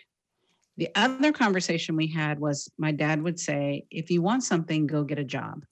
The 0.78 0.89
other 0.95 1.32
conversation 1.32 1.95
we 1.95 2.08
had 2.08 2.39
was 2.39 2.69
my 2.78 2.91
dad 2.91 3.21
would 3.21 3.39
say, 3.39 3.86
if 3.91 4.12
you 4.12 4.21
want 4.21 4.43
something, 4.43 4.88
go 4.88 5.04
get 5.04 5.19
a 5.19 5.24
job. 5.24 5.63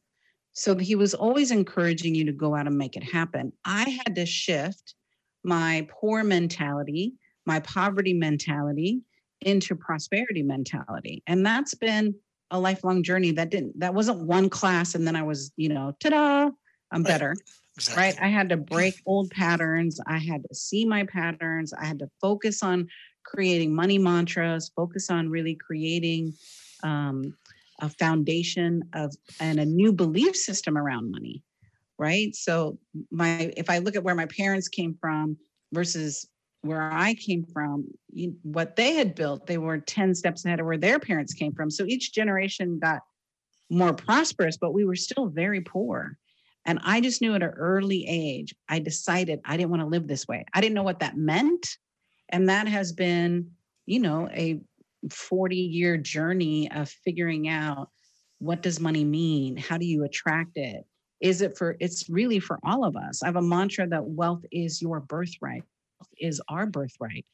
So 0.53 0.77
he 0.77 0.95
was 0.95 1.13
always 1.13 1.51
encouraging 1.51 2.15
you 2.15 2.25
to 2.25 2.31
go 2.31 2.55
out 2.55 2.67
and 2.67 2.77
make 2.77 2.95
it 2.95 3.03
happen. 3.03 3.51
I 3.65 3.99
had 4.05 4.15
to 4.15 4.25
shift 4.25 4.95
my 5.43 5.87
poor 5.89 6.23
mentality, 6.23 7.15
my 7.45 7.59
poverty 7.59 8.13
mentality 8.13 9.01
into 9.41 9.75
prosperity 9.75 10.43
mentality. 10.43 11.21
And 11.27 11.45
that's 11.45 11.73
been 11.73 12.15
a 12.51 12.59
lifelong 12.59 13.03
journey 13.03 13.31
that 13.31 13.49
didn't 13.49 13.79
that 13.79 13.95
wasn't 13.95 14.27
one 14.27 14.47
class 14.47 14.95
and 14.95 15.07
then 15.07 15.15
I 15.15 15.23
was, 15.23 15.51
you 15.57 15.69
know, 15.69 15.95
ta-da, 15.99 16.51
I'm 16.91 17.03
better. 17.03 17.35
Exactly. 17.75 18.03
Right? 18.03 18.15
I 18.21 18.27
had 18.27 18.49
to 18.49 18.57
break 18.57 19.01
old 19.05 19.31
patterns. 19.31 19.99
I 20.05 20.19
had 20.19 20.43
to 20.47 20.55
see 20.55 20.85
my 20.85 21.05
patterns. 21.05 21.73
I 21.73 21.85
had 21.85 21.99
to 21.99 22.09
focus 22.21 22.61
on 22.61 22.87
creating 23.25 23.73
money 23.73 23.97
mantras, 23.97 24.71
focus 24.75 25.09
on 25.09 25.29
really 25.29 25.55
creating 25.55 26.33
um, 26.83 27.35
a 27.81 27.89
foundation 27.89 28.83
of 28.93 29.15
and 29.39 29.59
a 29.59 29.65
new 29.65 29.91
belief 29.91 30.35
system 30.35 30.77
around 30.77 31.11
money 31.11 31.43
right 31.97 32.35
so 32.35 32.77
my 33.11 33.51
if 33.57 33.69
i 33.69 33.79
look 33.79 33.95
at 33.95 34.03
where 34.03 34.15
my 34.15 34.25
parents 34.27 34.67
came 34.67 34.95
from 34.99 35.37
versus 35.71 36.27
where 36.61 36.91
i 36.91 37.13
came 37.15 37.43
from 37.43 37.85
you, 38.11 38.35
what 38.43 38.75
they 38.75 38.93
had 38.93 39.15
built 39.15 39.47
they 39.47 39.57
were 39.57 39.77
10 39.77 40.15
steps 40.15 40.45
ahead 40.45 40.59
of 40.59 40.65
where 40.65 40.77
their 40.77 40.99
parents 40.99 41.33
came 41.33 41.53
from 41.53 41.69
so 41.69 41.85
each 41.85 42.13
generation 42.13 42.79
got 42.79 43.01
more 43.69 43.93
prosperous 43.93 44.57
but 44.57 44.73
we 44.73 44.85
were 44.85 44.95
still 44.95 45.27
very 45.27 45.61
poor 45.61 46.17
and 46.65 46.79
i 46.83 47.01
just 47.01 47.21
knew 47.21 47.35
at 47.35 47.43
an 47.43 47.49
early 47.49 48.05
age 48.07 48.53
i 48.69 48.79
decided 48.79 49.39
i 49.45 49.57
didn't 49.57 49.69
want 49.69 49.81
to 49.81 49.87
live 49.87 50.07
this 50.07 50.27
way. 50.27 50.45
I 50.53 50.61
didn't 50.61 50.75
know 50.75 50.83
what 50.83 50.99
that 50.99 51.17
meant. 51.17 51.67
And 52.29 52.49
that 52.49 52.67
has 52.67 52.91
been 52.91 53.51
you 53.85 53.99
know 53.99 54.29
a 54.29 54.59
40 55.09 55.55
year 55.55 55.97
journey 55.97 56.71
of 56.71 56.89
figuring 56.89 57.49
out 57.49 57.89
what 58.39 58.61
does 58.61 58.79
money 58.79 59.05
mean? 59.05 59.55
How 59.55 59.77
do 59.77 59.85
you 59.85 60.03
attract 60.03 60.57
it? 60.57 60.85
Is 61.21 61.41
it 61.41 61.57
for 61.57 61.77
it's 61.79 62.09
really 62.09 62.39
for 62.39 62.59
all 62.63 62.83
of 62.83 62.97
us. 62.97 63.23
I 63.23 63.27
have 63.27 63.37
a 63.37 63.41
mantra 63.41 63.87
that 63.87 64.03
wealth 64.03 64.43
is 64.51 64.81
your 64.81 64.99
birthright. 64.99 65.63
Wealth 65.99 66.11
is 66.19 66.41
our 66.49 66.65
birthright. 66.65 67.25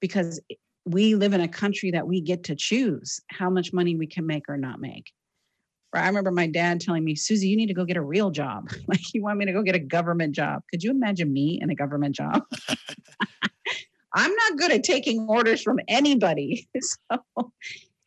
Because 0.00 0.40
we 0.86 1.14
live 1.14 1.34
in 1.34 1.42
a 1.42 1.48
country 1.48 1.90
that 1.90 2.06
we 2.06 2.22
get 2.22 2.44
to 2.44 2.54
choose 2.54 3.20
how 3.28 3.50
much 3.50 3.72
money 3.72 3.96
we 3.96 4.06
can 4.06 4.24
make 4.24 4.48
or 4.48 4.56
not 4.56 4.80
make 4.80 5.12
I 5.94 6.06
remember 6.06 6.30
my 6.30 6.46
dad 6.46 6.80
telling 6.80 7.04
me, 7.04 7.14
Susie, 7.14 7.48
you 7.48 7.56
need 7.56 7.68
to 7.68 7.74
go 7.74 7.84
get 7.84 7.96
a 7.96 8.02
real 8.02 8.30
job. 8.30 8.70
Like, 8.88 9.14
you 9.14 9.22
want 9.22 9.38
me 9.38 9.44
to 9.46 9.52
go 9.52 9.62
get 9.62 9.74
a 9.74 9.80
government 9.80 10.34
job. 10.34 10.62
Could 10.70 10.82
you 10.82 10.90
imagine 10.90 11.32
me 11.32 11.58
in 11.60 11.70
a 11.70 11.74
government 11.74 12.14
job? 12.14 12.42
I'm 14.14 14.34
not 14.34 14.58
good 14.58 14.72
at 14.72 14.84
taking 14.84 15.28
orders 15.28 15.62
from 15.62 15.78
anybody. 15.88 16.68
So 16.80 17.52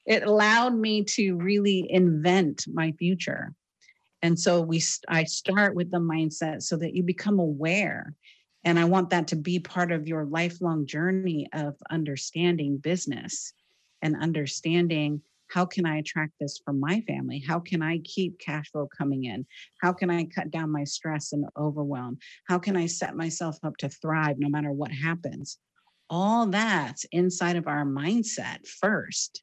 it 0.05 0.23
allowed 0.23 0.75
me 0.75 1.03
to 1.03 1.35
really 1.35 1.85
invent 1.89 2.65
my 2.71 2.91
future. 2.93 3.53
And 4.21 4.39
so 4.39 4.61
we 4.61 4.81
I 5.07 5.23
start 5.25 5.75
with 5.75 5.91
the 5.91 5.99
mindset 5.99 6.63
so 6.63 6.77
that 6.77 6.95
you 6.95 7.03
become 7.03 7.39
aware. 7.39 8.13
And 8.63 8.77
I 8.77 8.85
want 8.85 9.09
that 9.11 9.27
to 9.29 9.35
be 9.35 9.59
part 9.59 9.91
of 9.91 10.07
your 10.07 10.25
lifelong 10.25 10.85
journey 10.85 11.47
of 11.53 11.75
understanding 11.89 12.77
business 12.77 13.53
and 14.01 14.15
understanding 14.15 15.21
how 15.51 15.65
can 15.65 15.85
I 15.85 15.97
attract 15.97 16.33
this 16.39 16.59
for 16.63 16.73
my 16.73 17.01
family? 17.01 17.43
How 17.45 17.59
can 17.59 17.81
I 17.81 17.99
keep 17.99 18.39
cash 18.39 18.71
flow 18.71 18.87
coming 18.87 19.25
in? 19.25 19.45
How 19.81 19.93
can 19.93 20.09
I 20.09 20.25
cut 20.25 20.51
down 20.51 20.71
my 20.71 20.83
stress 20.83 21.33
and 21.33 21.45
overwhelm? 21.57 22.17
How 22.47 22.59
can 22.59 22.75
I 22.77 22.85
set 22.85 23.15
myself 23.15 23.57
up 23.63 23.77
to 23.77 23.89
thrive 23.89 24.37
no 24.39 24.49
matter 24.49 24.71
what 24.71 24.91
happens? 24.91 25.57
all 26.11 26.45
that's 26.47 27.05
inside 27.13 27.55
of 27.55 27.67
our 27.67 27.85
mindset 27.85 28.67
first. 28.67 29.41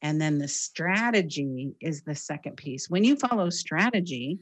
And 0.00 0.20
then 0.20 0.38
the 0.38 0.46
strategy 0.46 1.72
is 1.80 2.02
the 2.02 2.14
second 2.14 2.56
piece. 2.56 2.88
When 2.88 3.02
you 3.02 3.16
follow 3.16 3.50
strategy, 3.50 4.38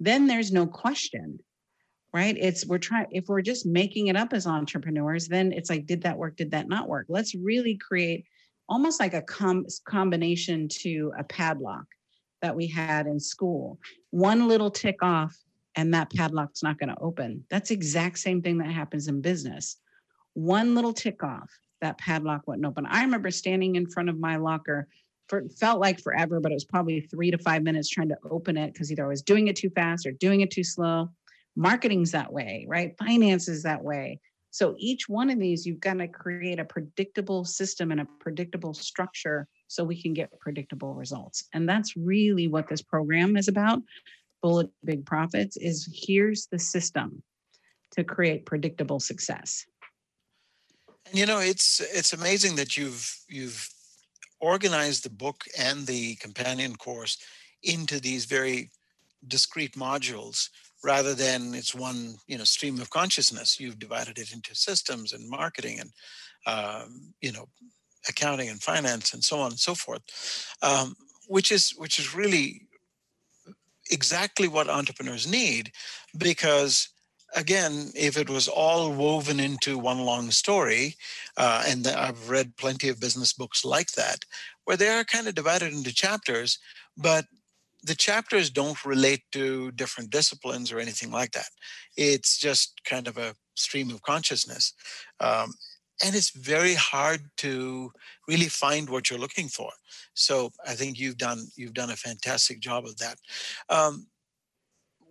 then 0.00 0.26
there's 0.26 0.52
no 0.52 0.66
question, 0.66 1.38
right? 2.14 2.34
It's 2.38 2.66
we're 2.66 2.78
trying, 2.78 3.08
if 3.10 3.26
we're 3.28 3.42
just 3.42 3.66
making 3.66 4.06
it 4.06 4.16
up 4.16 4.32
as 4.32 4.46
entrepreneurs, 4.46 5.28
then 5.28 5.52
it's 5.52 5.68
like, 5.68 5.84
did 5.84 6.02
that 6.02 6.16
work? 6.16 6.36
Did 6.36 6.52
that 6.52 6.66
not 6.66 6.88
work? 6.88 7.06
Let's 7.10 7.34
really 7.34 7.76
create 7.76 8.24
almost 8.68 9.00
like 9.00 9.14
a 9.14 9.22
com- 9.22 9.66
combination 9.86 10.68
to 10.68 11.12
a 11.18 11.24
padlock 11.24 11.86
that 12.42 12.54
we 12.54 12.66
had 12.66 13.06
in 13.06 13.18
school. 13.18 13.78
One 14.10 14.48
little 14.48 14.70
tick 14.70 14.96
off, 15.02 15.36
and 15.74 15.92
that 15.94 16.10
padlock's 16.10 16.62
not 16.62 16.78
going 16.78 16.88
to 16.88 17.00
open. 17.00 17.44
That's 17.50 17.70
exact 17.70 18.18
same 18.18 18.42
thing 18.42 18.58
that 18.58 18.70
happens 18.70 19.08
in 19.08 19.20
business 19.20 19.76
one 20.36 20.74
little 20.74 20.92
tick 20.92 21.24
off, 21.24 21.50
that 21.80 21.96
padlock 21.96 22.42
wouldn't 22.46 22.66
open. 22.66 22.84
I 22.86 23.02
remember 23.02 23.30
standing 23.30 23.76
in 23.76 23.88
front 23.88 24.10
of 24.10 24.20
my 24.20 24.36
locker 24.36 24.86
for 25.28 25.48
felt 25.58 25.80
like 25.80 25.98
forever, 25.98 26.40
but 26.40 26.52
it 26.52 26.54
was 26.54 26.64
probably 26.66 27.00
three 27.00 27.30
to 27.30 27.38
five 27.38 27.62
minutes 27.62 27.88
trying 27.88 28.10
to 28.10 28.18
open 28.30 28.58
it 28.58 28.72
because 28.72 28.92
either 28.92 29.06
I 29.06 29.08
was 29.08 29.22
doing 29.22 29.48
it 29.48 29.56
too 29.56 29.70
fast 29.70 30.06
or 30.06 30.12
doing 30.12 30.42
it 30.42 30.50
too 30.50 30.62
slow. 30.62 31.08
Marketing's 31.56 32.12
that 32.12 32.32
way, 32.32 32.66
right? 32.68 32.94
Finance 32.98 33.48
is 33.48 33.62
that 33.62 33.82
way. 33.82 34.20
So 34.56 34.74
each 34.78 35.06
one 35.06 35.28
of 35.28 35.38
these, 35.38 35.66
you've 35.66 35.80
got 35.80 35.98
to 35.98 36.08
create 36.08 36.58
a 36.58 36.64
predictable 36.64 37.44
system 37.44 37.92
and 37.92 38.00
a 38.00 38.08
predictable 38.20 38.72
structure 38.72 39.46
so 39.68 39.84
we 39.84 40.00
can 40.00 40.14
get 40.14 40.30
predictable 40.40 40.94
results. 40.94 41.44
And 41.52 41.68
that's 41.68 41.94
really 41.94 42.48
what 42.48 42.66
this 42.66 42.80
program 42.80 43.36
is 43.36 43.48
about. 43.48 43.82
Bullet 44.40 44.70
Big 44.82 45.04
Profits 45.04 45.58
is 45.58 45.86
here's 45.92 46.46
the 46.46 46.58
system 46.58 47.22
to 47.90 48.02
create 48.02 48.46
predictable 48.46 48.98
success. 48.98 49.66
And 51.10 51.18
you 51.18 51.26
know, 51.26 51.40
it's 51.40 51.80
it's 51.80 52.14
amazing 52.14 52.56
that 52.56 52.78
you've 52.78 53.14
you've 53.28 53.68
organized 54.40 55.04
the 55.04 55.10
book 55.10 55.44
and 55.58 55.86
the 55.86 56.14
companion 56.14 56.76
course 56.76 57.18
into 57.62 58.00
these 58.00 58.24
very 58.24 58.70
discrete 59.28 59.74
modules 59.74 60.48
rather 60.86 61.14
than 61.14 61.54
it's 61.54 61.74
one 61.74 62.14
you 62.26 62.38
know 62.38 62.44
stream 62.44 62.80
of 62.80 62.90
consciousness 62.90 63.60
you've 63.60 63.78
divided 63.78 64.18
it 64.18 64.32
into 64.32 64.54
systems 64.54 65.12
and 65.12 65.28
marketing 65.28 65.80
and 65.80 65.90
um, 66.46 67.12
you 67.20 67.32
know 67.32 67.46
accounting 68.08 68.48
and 68.48 68.62
finance 68.62 69.12
and 69.12 69.24
so 69.24 69.40
on 69.40 69.50
and 69.50 69.58
so 69.58 69.74
forth 69.74 70.02
um, 70.62 70.94
which 71.28 71.50
is 71.50 71.74
which 71.76 71.98
is 71.98 72.14
really 72.14 72.62
exactly 73.90 74.48
what 74.48 74.68
entrepreneurs 74.68 75.26
need 75.26 75.72
because 76.16 76.88
again, 77.34 77.90
if 77.94 78.16
it 78.16 78.30
was 78.30 78.48
all 78.48 78.92
woven 78.92 79.40
into 79.40 79.78
one 79.78 80.00
long 80.00 80.30
story, 80.30 80.96
uh, 81.36 81.64
and 81.66 81.86
I've 81.86 82.30
read 82.30 82.56
plenty 82.56 82.88
of 82.88 83.00
business 83.00 83.32
books 83.32 83.64
like 83.64 83.92
that, 83.92 84.24
where 84.64 84.76
they 84.76 84.88
are 84.88 85.04
kind 85.04 85.26
of 85.28 85.34
divided 85.34 85.72
into 85.72 85.94
chapters, 85.94 86.58
but 86.96 87.26
the 87.86 87.94
chapters 87.94 88.50
don't 88.50 88.84
relate 88.84 89.22
to 89.32 89.70
different 89.72 90.10
disciplines 90.10 90.72
or 90.72 90.80
anything 90.80 91.10
like 91.10 91.32
that. 91.32 91.48
It's 91.96 92.36
just 92.36 92.80
kind 92.84 93.06
of 93.06 93.16
a 93.16 93.34
stream 93.54 93.90
of 93.90 94.02
consciousness. 94.02 94.72
Um, 95.20 95.52
and 96.04 96.14
it's 96.14 96.30
very 96.30 96.74
hard 96.74 97.20
to 97.38 97.90
really 98.28 98.48
find 98.48 98.90
what 98.90 99.08
you're 99.08 99.18
looking 99.18 99.48
for. 99.48 99.70
So 100.14 100.50
I 100.66 100.74
think 100.74 100.98
you've 100.98 101.16
done 101.16 101.46
you've 101.56 101.72
done 101.74 101.90
a 101.90 101.96
fantastic 101.96 102.60
job 102.60 102.84
of 102.84 102.98
that. 102.98 103.16
Um, 103.70 104.06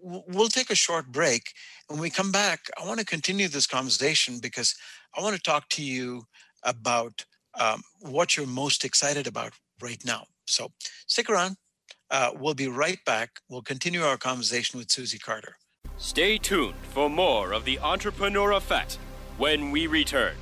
we'll 0.01 0.49
take 0.49 0.69
a 0.69 0.75
short 0.75 1.11
break. 1.11 1.43
When 1.87 1.99
we 1.99 2.09
come 2.09 2.31
back, 2.31 2.59
I 2.79 2.85
want 2.85 2.99
to 2.99 3.05
continue 3.05 3.47
this 3.47 3.67
conversation 3.67 4.39
because 4.39 4.75
I 5.17 5.21
want 5.21 5.35
to 5.35 5.41
talk 5.41 5.69
to 5.69 5.83
you 5.83 6.23
about 6.61 7.25
um, 7.59 7.81
what 8.01 8.35
you're 8.35 8.45
most 8.45 8.85
excited 8.85 9.25
about 9.27 9.53
right 9.81 10.03
now. 10.05 10.25
So 10.45 10.71
stick 11.07 11.29
around. 11.29 11.57
Uh, 12.11 12.31
we'll 12.39 12.53
be 12.53 12.67
right 12.67 12.99
back. 13.05 13.39
We'll 13.49 13.61
continue 13.61 14.01
our 14.01 14.17
conversation 14.17 14.77
with 14.79 14.91
Susie 14.91 15.19
Carter. 15.19 15.57
Stay 15.97 16.37
tuned 16.37 16.75
for 16.91 17.09
more 17.09 17.53
of 17.53 17.65
the 17.65 17.79
Entrepreneur 17.79 18.53
Effect 18.53 18.99
when 19.37 19.71
we 19.71 19.87
return. 19.87 20.35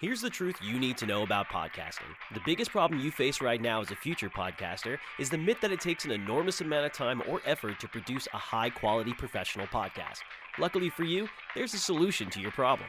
Here's 0.00 0.20
the 0.20 0.30
truth 0.30 0.54
you 0.62 0.78
need 0.78 0.96
to 0.98 1.06
know 1.06 1.24
about 1.24 1.48
podcasting. 1.48 2.14
The 2.32 2.40
biggest 2.46 2.70
problem 2.70 3.00
you 3.00 3.10
face 3.10 3.40
right 3.40 3.60
now 3.60 3.80
as 3.80 3.90
a 3.90 3.96
future 3.96 4.30
podcaster 4.30 4.96
is 5.18 5.28
the 5.28 5.38
myth 5.38 5.56
that 5.60 5.72
it 5.72 5.80
takes 5.80 6.04
an 6.04 6.12
enormous 6.12 6.60
amount 6.60 6.86
of 6.86 6.92
time 6.92 7.20
or 7.28 7.40
effort 7.44 7.80
to 7.80 7.88
produce 7.88 8.28
a 8.32 8.36
high 8.38 8.70
quality 8.70 9.12
professional 9.12 9.66
podcast. 9.66 10.18
Luckily 10.56 10.88
for 10.88 11.02
you, 11.02 11.28
there's 11.56 11.74
a 11.74 11.78
solution 11.78 12.30
to 12.30 12.40
your 12.40 12.52
problem. 12.52 12.88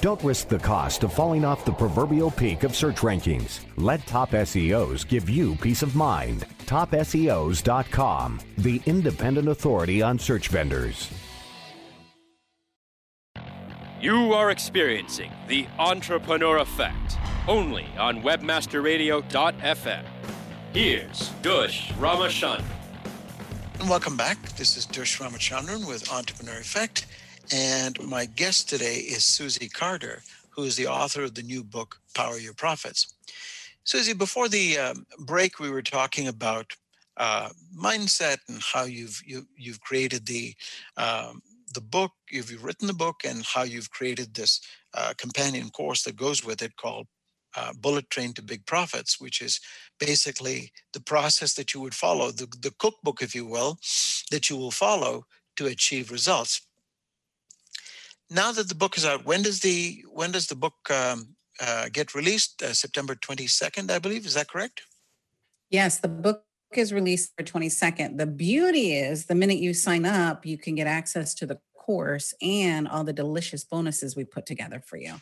Don't 0.00 0.22
risk 0.22 0.48
the 0.48 0.58
cost 0.58 1.04
of 1.04 1.12
falling 1.12 1.44
off 1.44 1.64
the 1.64 1.72
proverbial 1.72 2.30
peak 2.30 2.64
of 2.64 2.76
search 2.76 2.96
rankings. 2.96 3.60
Let 3.76 4.06
Top 4.06 4.30
SEOs 4.32 5.08
give 5.08 5.30
you 5.30 5.56
peace 5.56 5.82
of 5.82 5.96
mind. 5.96 6.44
TopSEOs.com, 6.66 8.40
the 8.58 8.82
independent 8.86 9.48
authority 9.48 10.02
on 10.02 10.18
search 10.18 10.48
vendors. 10.48 11.10
You 14.00 14.34
are 14.34 14.50
experiencing 14.50 15.32
the 15.48 15.66
entrepreneur 15.78 16.58
effect 16.58 17.16
only 17.48 17.86
on 17.98 18.22
webmasterradio.fm. 18.22 20.04
Here's 20.74 21.30
Dush 21.40 21.90
Ramachandran. 21.92 22.64
And 23.80 23.88
welcome 23.88 24.16
back. 24.16 24.40
This 24.56 24.76
is 24.76 24.84
Dush 24.84 25.18
Ramachandran 25.18 25.88
with 25.88 26.12
Entrepreneur 26.12 26.58
Effect. 26.58 27.06
And 27.52 28.02
my 28.04 28.24
guest 28.24 28.68
today 28.68 28.96
is 28.96 29.22
Susie 29.22 29.68
Carter, 29.68 30.22
who 30.50 30.64
is 30.64 30.74
the 30.74 30.88
author 30.88 31.22
of 31.22 31.34
the 31.34 31.42
new 31.42 31.62
book, 31.62 32.00
Power 32.14 32.38
Your 32.38 32.54
Profits. 32.54 33.14
Susie, 33.84 34.14
before 34.14 34.48
the 34.48 34.78
um, 34.78 35.06
break, 35.20 35.60
we 35.60 35.70
were 35.70 35.82
talking 35.82 36.26
about 36.26 36.72
uh, 37.16 37.50
mindset 37.76 38.38
and 38.48 38.60
how 38.60 38.82
you've 38.84 39.22
you, 39.24 39.46
you've 39.56 39.80
created 39.80 40.26
the 40.26 40.54
um, 40.96 41.40
the 41.72 41.80
book, 41.80 42.12
if 42.28 42.50
you've 42.50 42.64
written 42.64 42.88
the 42.88 42.94
book, 42.94 43.20
and 43.24 43.44
how 43.44 43.62
you've 43.62 43.90
created 43.90 44.34
this 44.34 44.60
uh, 44.94 45.12
companion 45.16 45.70
course 45.70 46.02
that 46.02 46.16
goes 46.16 46.44
with 46.44 46.62
it 46.62 46.76
called 46.76 47.06
uh, 47.54 47.72
Bullet 47.80 48.10
Train 48.10 48.32
to 48.34 48.42
Big 48.42 48.66
Profits, 48.66 49.20
which 49.20 49.40
is 49.40 49.60
basically 50.00 50.72
the 50.92 51.00
process 51.00 51.54
that 51.54 51.74
you 51.74 51.80
would 51.80 51.94
follow, 51.94 52.30
the, 52.32 52.46
the 52.60 52.74
cookbook, 52.78 53.22
if 53.22 53.34
you 53.34 53.46
will, 53.46 53.78
that 54.30 54.50
you 54.50 54.56
will 54.56 54.70
follow 54.70 55.26
to 55.56 55.66
achieve 55.66 56.10
results. 56.10 56.65
Now 58.30 58.52
that 58.52 58.68
the 58.68 58.74
book 58.74 58.96
is 58.96 59.06
out, 59.06 59.24
when 59.24 59.42
does 59.42 59.60
the 59.60 60.04
when 60.12 60.32
does 60.32 60.46
the 60.46 60.56
book 60.56 60.74
um, 60.90 61.36
uh, 61.60 61.88
get 61.92 62.14
released? 62.14 62.62
Uh, 62.62 62.72
September 62.72 63.14
twenty 63.14 63.46
second, 63.46 63.90
I 63.90 63.98
believe. 63.98 64.26
Is 64.26 64.34
that 64.34 64.48
correct? 64.48 64.82
Yes, 65.70 65.98
the 65.98 66.08
book 66.08 66.44
is 66.72 66.92
released 66.92 67.32
for 67.36 67.44
22nd. 67.44 68.18
The 68.18 68.26
beauty 68.26 68.94
is 68.94 69.26
the 69.26 69.34
minute 69.34 69.58
you 69.58 69.72
sign 69.74 70.04
up, 70.04 70.44
you 70.44 70.58
can 70.58 70.74
get 70.74 70.86
access 70.86 71.34
to 71.34 71.46
the 71.46 71.58
course 71.76 72.34
and 72.42 72.88
all 72.88 73.04
the 73.04 73.12
delicious 73.12 73.64
bonuses 73.64 74.16
we 74.16 74.24
put 74.24 74.46
together 74.46 74.82
for 74.84 74.96
you. 74.96 75.14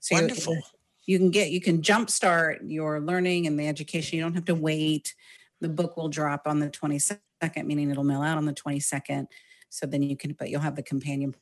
So 0.00 0.14
Wonderful. 0.14 0.54
You, 0.54 0.62
you 1.06 1.18
can 1.18 1.30
get 1.30 1.50
you 1.50 1.60
can 1.60 1.82
jumpstart 1.82 2.58
your 2.66 3.00
learning 3.00 3.46
and 3.46 3.58
the 3.58 3.66
education. 3.66 4.16
You 4.16 4.24
don't 4.24 4.34
have 4.34 4.44
to 4.46 4.54
wait. 4.54 5.14
The 5.60 5.68
book 5.68 5.96
will 5.96 6.08
drop 6.08 6.42
on 6.46 6.60
the 6.60 6.70
22nd, 6.70 7.20
meaning 7.64 7.90
it'll 7.90 8.04
mail 8.04 8.22
out 8.22 8.38
on 8.38 8.46
the 8.46 8.54
22nd. 8.54 9.26
So 9.70 9.86
then 9.86 10.02
you 10.02 10.16
can, 10.16 10.32
but 10.32 10.50
you'll 10.50 10.60
have 10.60 10.76
the 10.76 10.82
companion. 10.82 11.34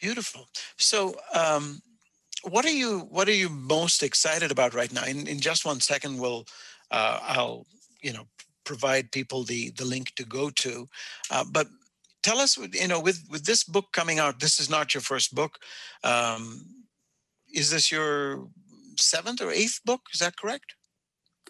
Beautiful. 0.00 0.48
So 0.76 1.14
um, 1.34 1.80
what 2.42 2.64
are 2.64 2.76
you 2.82 3.00
what 3.10 3.28
are 3.28 3.34
you 3.34 3.48
most 3.48 4.02
excited 4.02 4.50
about 4.50 4.74
right 4.74 4.92
now? 4.92 5.04
In 5.04 5.26
in 5.26 5.40
just 5.40 5.64
one 5.64 5.80
second, 5.80 6.18
we'll 6.18 6.46
uh, 6.90 7.18
I'll 7.22 7.66
you 8.02 8.12
know 8.12 8.26
provide 8.64 9.12
people 9.12 9.44
the 9.44 9.70
the 9.70 9.84
link 9.84 10.14
to 10.16 10.24
go 10.24 10.50
to. 10.50 10.88
Uh, 11.30 11.44
but 11.50 11.68
tell 12.22 12.38
us, 12.38 12.58
you 12.58 12.88
know, 12.88 13.00
with 13.00 13.24
with 13.30 13.44
this 13.44 13.64
book 13.64 13.86
coming 13.92 14.18
out, 14.18 14.40
this 14.40 14.60
is 14.60 14.68
not 14.68 14.92
your 14.92 15.00
first 15.00 15.34
book. 15.34 15.58
Um, 16.04 16.66
is 17.52 17.70
this 17.70 17.90
your 17.90 18.48
seventh 18.98 19.40
or 19.40 19.50
eighth 19.50 19.80
book? 19.84 20.02
Is 20.12 20.20
that 20.20 20.36
correct? 20.36 20.74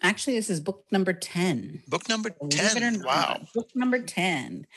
Actually, 0.03 0.35
this 0.35 0.49
is 0.49 0.59
book 0.59 0.85
number 0.91 1.13
ten. 1.13 1.81
Book 1.87 2.07
number 2.07 2.29
ten. 2.49 3.03
Wow. 3.03 3.41
Book 3.53 3.69
number 3.75 3.99
ten. 3.99 4.67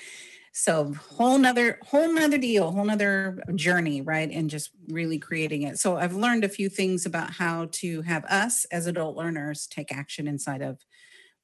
So 0.52 0.92
whole 0.94 1.38
nother 1.38 1.78
whole 1.82 2.12
nother 2.12 2.38
deal, 2.38 2.72
whole 2.72 2.84
nother 2.84 3.42
journey, 3.54 4.02
right? 4.02 4.30
And 4.30 4.50
just 4.50 4.70
really 4.88 5.18
creating 5.18 5.62
it. 5.62 5.78
So 5.78 5.96
I've 5.96 6.14
learned 6.14 6.44
a 6.44 6.48
few 6.48 6.68
things 6.68 7.06
about 7.06 7.30
how 7.30 7.68
to 7.72 8.02
have 8.02 8.24
us 8.24 8.64
as 8.66 8.86
adult 8.86 9.16
learners 9.16 9.66
take 9.66 9.92
action 9.92 10.26
inside 10.26 10.62
of 10.62 10.78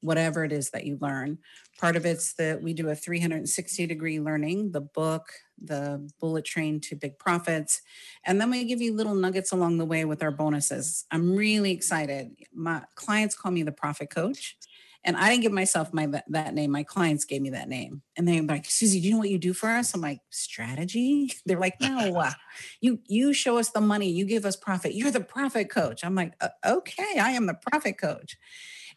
whatever 0.01 0.45
it 0.45 0.53
is 0.53 0.71
that 0.71 0.85
you 0.85 0.99
learn. 1.01 1.38
Part 1.79 1.97
of 1.97 2.05
it's 2.05 2.35
that 2.35 2.62
we 2.62 2.73
do 2.73 2.88
a 2.88 2.95
360 2.95 3.87
degree 3.87 4.21
learning, 4.21 4.73
the 4.73 4.81
book, 4.81 5.33
the 5.62 6.09
bullet 6.21 6.45
train 6.45 6.81
to 6.83 6.97
big 6.97 7.19
profits. 7.19 7.81
And 8.25 8.40
then 8.40 8.51
we 8.51 8.64
give 8.64 8.81
you 8.81 8.95
little 8.95 9.14
nuggets 9.14 9.53
along 9.53 9.79
the 9.79 9.85
way 9.85 10.05
with 10.05 10.23
our 10.23 10.31
bonuses. 10.31 11.07
I'm 11.11 11.35
really 11.35 11.73
excited. 11.73 12.33
My 12.55 12.83
clients 12.95 13.35
call 13.35 13.53
me 13.53 13.62
the 13.62 13.73
profit 13.73 14.11
coach. 14.11 14.57
And 15.07 15.16
I 15.16 15.31
didn't 15.31 15.45
give 15.45 15.53
myself 15.53 15.95
my 15.95 16.09
that 16.29 16.53
name. 16.53 16.73
My 16.73 16.83
clients 16.83 17.25
gave 17.25 17.40
me 17.40 17.51
that 17.51 17.69
name, 17.69 18.03
and 18.16 18.27
they're 18.27 18.42
like, 18.42 18.66
"Susie, 18.69 19.01
do 19.01 19.07
you 19.07 19.12
know 19.12 19.21
what 19.21 19.31
you 19.31 19.38
do 19.38 19.53
for 19.53 19.69
us?" 19.69 19.95
I'm 19.95 20.01
like, 20.01 20.19
"Strategy." 20.31 21.33
They're 21.47 21.61
like, 21.61 21.81
"No, 21.81 22.16
uh, 22.16 22.33
you 22.81 22.99
you 23.07 23.33
show 23.33 23.57
us 23.57 23.71
the 23.71 23.81
money, 23.81 24.11
you 24.11 24.25
give 24.25 24.45
us 24.45 24.57
profit. 24.57 24.95
You're 24.95 25.12
the 25.12 25.21
profit 25.21 25.71
coach." 25.71 26.05
I'm 26.05 26.16
like, 26.16 26.35
"Okay, 26.66 27.19
I 27.21 27.31
am 27.31 27.47
the 27.47 27.55
profit 27.55 27.99
coach." 27.99 28.37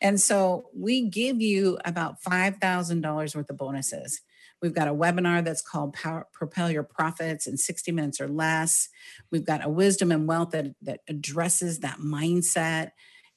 And 0.02 0.20
so 0.20 0.70
we 0.76 1.08
give 1.08 1.42
you 1.42 1.78
about 1.86 2.24
five 2.24 2.58
thousand 2.58 3.02
dollars 3.02 3.36
worth 3.36 3.50
of 3.52 3.58
bonuses. 3.58 4.22
We've 4.62 4.74
got 4.74 4.88
a 4.88 4.94
webinar 4.94 5.44
that's 5.44 5.62
called 5.62 5.94
Power, 5.94 6.28
Propel 6.34 6.70
Your 6.70 6.84
Profits 6.84 7.48
in 7.48 7.56
60 7.56 7.92
minutes 7.92 8.20
or 8.20 8.28
less. 8.28 8.90
We've 9.32 9.46
got 9.46 9.64
a 9.64 9.70
wisdom 9.70 10.12
and 10.12 10.28
wealth 10.28 10.52
that, 10.52 10.68
that 10.82 11.00
addresses 11.08 11.80
that 11.80 12.00
mindset, 12.00 12.92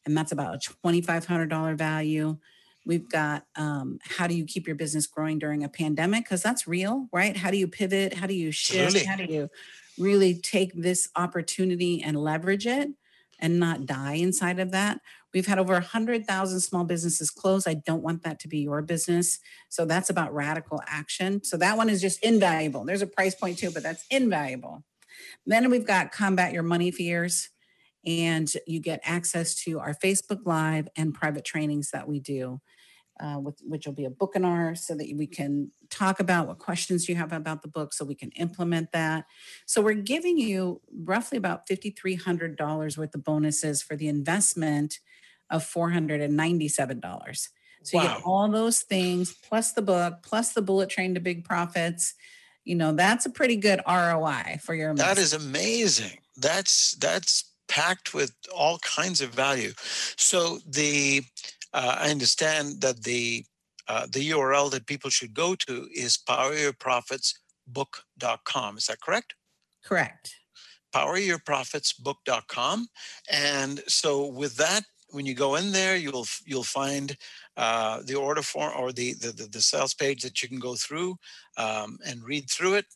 and 0.04 0.16
that's 0.16 0.32
about 0.32 0.54
a 0.56 0.70
$2,500 0.84 1.76
value. 1.76 2.38
We've 2.84 3.08
got 3.08 3.44
um, 3.56 3.98
how 4.02 4.26
do 4.26 4.34
you 4.34 4.44
keep 4.44 4.66
your 4.66 4.76
business 4.76 5.06
growing 5.06 5.38
during 5.38 5.62
a 5.62 5.68
pandemic? 5.68 6.24
Because 6.24 6.42
that's 6.42 6.66
real, 6.66 7.08
right? 7.12 7.36
How 7.36 7.50
do 7.50 7.56
you 7.56 7.68
pivot? 7.68 8.14
How 8.14 8.26
do 8.26 8.34
you 8.34 8.50
shift? 8.50 9.04
How 9.06 9.16
do 9.16 9.24
you 9.24 9.48
really 9.98 10.34
take 10.34 10.72
this 10.74 11.08
opportunity 11.14 12.02
and 12.02 12.16
leverage 12.16 12.66
it 12.66 12.90
and 13.38 13.60
not 13.60 13.86
die 13.86 14.14
inside 14.14 14.58
of 14.58 14.72
that? 14.72 15.00
We've 15.32 15.46
had 15.46 15.58
over 15.58 15.74
100,000 15.74 16.60
small 16.60 16.84
businesses 16.84 17.30
close. 17.30 17.66
I 17.66 17.74
don't 17.74 18.02
want 18.02 18.22
that 18.24 18.38
to 18.40 18.48
be 18.48 18.58
your 18.58 18.82
business. 18.82 19.38
So 19.68 19.84
that's 19.84 20.10
about 20.10 20.34
radical 20.34 20.82
action. 20.86 21.42
So 21.42 21.56
that 21.58 21.76
one 21.76 21.88
is 21.88 22.02
just 22.02 22.22
invaluable. 22.22 22.84
There's 22.84 23.02
a 23.02 23.06
price 23.06 23.34
point 23.34 23.58
too, 23.58 23.70
but 23.70 23.82
that's 23.82 24.04
invaluable. 24.10 24.84
Then 25.46 25.70
we've 25.70 25.86
got 25.86 26.12
combat 26.12 26.52
your 26.52 26.62
money 26.62 26.90
fears 26.90 27.50
and 28.04 28.52
you 28.66 28.80
get 28.80 29.00
access 29.04 29.54
to 29.64 29.78
our 29.78 29.94
Facebook 29.94 30.40
Live 30.44 30.88
and 30.96 31.14
private 31.14 31.44
trainings 31.44 31.90
that 31.90 32.08
we 32.08 32.20
do, 32.20 32.60
uh, 33.20 33.38
with, 33.38 33.60
which 33.62 33.86
will 33.86 33.94
be 33.94 34.04
a 34.04 34.10
bookinar 34.10 34.76
so 34.76 34.94
that 34.94 35.12
we 35.16 35.26
can 35.26 35.70
talk 35.90 36.18
about 36.18 36.48
what 36.48 36.58
questions 36.58 37.08
you 37.08 37.14
have 37.14 37.32
about 37.32 37.62
the 37.62 37.68
book 37.68 37.92
so 37.92 38.04
we 38.04 38.14
can 38.14 38.30
implement 38.32 38.92
that. 38.92 39.24
So 39.66 39.80
we're 39.82 39.94
giving 39.94 40.38
you 40.38 40.80
roughly 40.92 41.38
about 41.38 41.68
$5,300 41.68 42.98
worth 42.98 43.14
of 43.14 43.24
bonuses 43.24 43.82
for 43.82 43.96
the 43.96 44.08
investment 44.08 44.98
of 45.50 45.62
$497. 45.62 47.48
So 47.84 47.98
wow. 47.98 48.02
you 48.02 48.08
get 48.08 48.22
all 48.24 48.48
those 48.48 48.80
things 48.80 49.32
plus 49.32 49.72
the 49.72 49.82
book, 49.82 50.22
plus 50.22 50.52
the 50.52 50.62
bullet 50.62 50.88
train 50.88 51.14
to 51.14 51.20
big 51.20 51.44
profits 51.44 52.14
you 52.64 52.76
know, 52.76 52.92
that's 52.92 53.26
a 53.26 53.30
pretty 53.30 53.56
good 53.56 53.80
ROI 53.86 54.58
for 54.62 54.74
your 54.74 54.94
That 54.94 55.18
investment. 55.18 55.18
is 55.18 55.32
amazing. 55.32 56.18
That's 56.36 56.92
that's 56.92 57.44
packed 57.68 58.14
with 58.14 58.32
all 58.54 58.78
kinds 58.78 59.20
of 59.20 59.30
value. 59.30 59.72
So 60.16 60.60
the 60.68 61.22
uh, 61.72 61.96
I 62.00 62.10
understand 62.10 62.80
that 62.82 63.02
the 63.02 63.44
uh, 63.88 64.06
the 64.10 64.30
URL 64.30 64.70
that 64.70 64.86
people 64.86 65.10
should 65.10 65.34
go 65.34 65.54
to 65.56 65.88
is 65.94 66.16
poweryourprofitsbook.com. 66.16 68.78
Is 68.78 68.86
that 68.86 69.00
correct? 69.00 69.34
correct. 69.84 70.36
poweryourprofitsbook.com 70.94 72.88
and 73.30 73.82
so 73.88 74.26
with 74.26 74.56
that 74.56 74.82
when 75.10 75.26
you 75.26 75.34
go 75.34 75.56
in 75.56 75.72
there 75.72 75.96
you'll 75.96 76.26
you'll 76.44 76.62
find 76.62 77.16
uh, 77.56 78.00
the 78.04 78.14
order 78.14 78.42
form 78.42 78.72
or 78.78 78.92
the, 78.92 79.14
the 79.14 79.32
the 79.32 79.44
the 79.44 79.60
sales 79.60 79.94
page 79.94 80.22
that 80.22 80.42
you 80.42 80.48
can 80.48 80.58
go 80.58 80.74
through 80.74 81.16
um, 81.56 81.98
and 82.06 82.22
read 82.22 82.48
through 82.48 82.74
it 82.74 82.86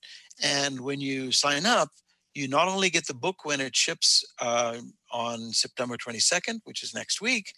and 0.43 0.81
when 0.81 1.01
you 1.01 1.33
sign 1.33 1.67
up 1.67 1.91
you 2.37 2.49
not 2.49 2.69
only 2.69 2.91
get 2.91 3.07
the 3.07 3.15
book 3.15 3.45
when 3.45 3.61
it 3.61 3.75
ships 3.75 4.25
uh, 4.41 4.77
on 5.13 5.53
september 5.53 5.97
22nd 5.97 6.61
which 6.65 6.83
is 6.83 6.95
next 6.95 7.21
week 7.21 7.53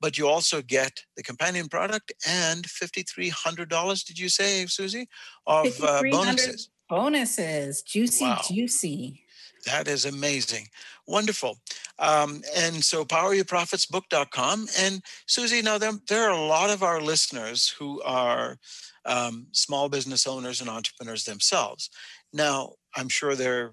but 0.00 0.16
you 0.18 0.26
also 0.26 0.62
get 0.62 0.92
the 1.16 1.22
companion 1.22 1.68
product 1.68 2.12
and 2.26 2.64
$5300 2.64 4.04
did 4.04 4.18
you 4.18 4.28
say 4.28 4.66
susie 4.66 5.06
of 5.46 5.66
uh, 5.82 6.02
bonuses 6.10 6.70
Bonuses, 6.92 7.80
juicy, 7.82 8.26
Wow. 8.26 8.42
juicy. 8.46 9.24
That 9.64 9.88
is 9.88 10.04
amazing. 10.04 10.68
Wonderful. 11.06 11.56
Um, 11.98 12.42
and 12.54 12.84
so 12.84 13.02
poweryourprofitsbook.com. 13.06 14.66
And 14.78 15.02
Susie, 15.26 15.62
now 15.62 15.78
there, 15.78 15.92
there 16.08 16.28
are 16.28 16.32
a 16.36 16.46
lot 16.46 16.68
of 16.68 16.82
our 16.82 17.00
listeners 17.00 17.68
who 17.78 18.02
are 18.02 18.58
um, 19.06 19.46
small 19.52 19.88
business 19.88 20.26
owners 20.26 20.60
and 20.60 20.68
entrepreneurs 20.68 21.24
themselves. 21.24 21.88
Now, 22.30 22.74
I'm 22.94 23.08
sure 23.08 23.34
they're 23.34 23.72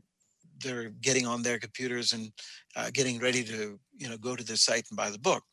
they're 0.61 0.89
getting 1.01 1.25
on 1.25 1.41
their 1.41 1.59
computers 1.59 2.13
and 2.13 2.31
uh, 2.75 2.89
getting 2.93 3.19
ready 3.19 3.43
to 3.43 3.79
you 3.97 4.09
know 4.09 4.17
go 4.17 4.35
to 4.35 4.43
the 4.43 4.57
site 4.57 4.85
and 4.89 4.97
buy 4.97 5.09
the 5.09 5.19
book. 5.19 5.43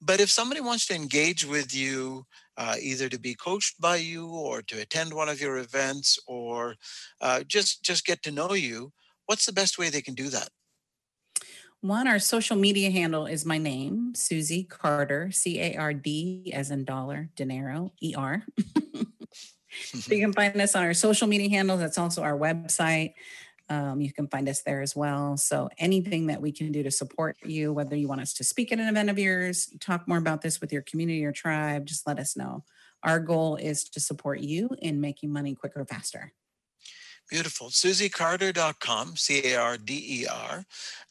But 0.00 0.20
if 0.20 0.30
somebody 0.30 0.60
wants 0.60 0.86
to 0.88 0.94
engage 0.94 1.46
with 1.46 1.74
you, 1.74 2.26
uh, 2.56 2.76
either 2.80 3.08
to 3.08 3.18
be 3.18 3.34
coached 3.34 3.80
by 3.80 3.96
you 3.96 4.28
or 4.28 4.62
to 4.62 4.80
attend 4.80 5.14
one 5.14 5.28
of 5.28 5.40
your 5.40 5.58
events 5.58 6.18
or 6.26 6.74
uh, 7.20 7.42
just 7.46 7.82
just 7.82 8.04
get 8.04 8.22
to 8.22 8.30
know 8.30 8.52
you, 8.54 8.92
what's 9.26 9.46
the 9.46 9.52
best 9.52 9.78
way 9.78 9.88
they 9.88 10.02
can 10.02 10.14
do 10.14 10.28
that? 10.28 10.48
One, 11.80 12.08
our 12.08 12.18
social 12.18 12.56
media 12.56 12.90
handle 12.90 13.26
is 13.26 13.44
my 13.44 13.58
name, 13.58 14.14
Susie 14.14 14.64
Carder, 14.64 15.30
C 15.30 15.60
A 15.60 15.76
R 15.76 15.92
D 15.92 16.50
as 16.54 16.70
in 16.70 16.84
dollar, 16.84 17.28
dinero, 17.36 17.92
E 18.00 18.14
R. 18.16 18.42
so 19.70 20.14
you 20.14 20.20
can 20.20 20.32
find 20.32 20.58
us 20.60 20.74
on 20.74 20.82
our 20.82 20.94
social 20.94 21.28
media 21.28 21.50
handles. 21.50 21.80
That's 21.80 21.98
also 21.98 22.22
our 22.22 22.38
website. 22.38 23.12
Um, 23.68 24.00
you 24.00 24.12
can 24.12 24.28
find 24.28 24.48
us 24.48 24.62
there 24.62 24.82
as 24.82 24.94
well. 24.94 25.36
So 25.36 25.70
anything 25.78 26.26
that 26.26 26.42
we 26.42 26.52
can 26.52 26.70
do 26.70 26.82
to 26.82 26.90
support 26.90 27.36
you, 27.44 27.72
whether 27.72 27.96
you 27.96 28.08
want 28.08 28.20
us 28.20 28.34
to 28.34 28.44
speak 28.44 28.72
at 28.72 28.78
an 28.78 28.88
event 28.88 29.08
of 29.10 29.18
yours, 29.18 29.72
talk 29.80 30.06
more 30.06 30.18
about 30.18 30.42
this 30.42 30.60
with 30.60 30.72
your 30.72 30.82
community 30.82 31.24
or 31.24 31.32
tribe, 31.32 31.86
just 31.86 32.06
let 32.06 32.18
us 32.18 32.36
know. 32.36 32.64
Our 33.02 33.20
goal 33.20 33.56
is 33.56 33.84
to 33.84 34.00
support 34.00 34.40
you 34.40 34.70
in 34.80 35.00
making 35.00 35.32
money 35.32 35.54
quicker, 35.54 35.84
faster. 35.84 36.32
Beautiful. 37.30 37.68
SusieCarder.com, 37.68 39.16
C 39.16 39.52
A 39.52 39.56
R 39.56 39.76
D 39.78 40.22
E 40.22 40.26
R, 40.26 40.64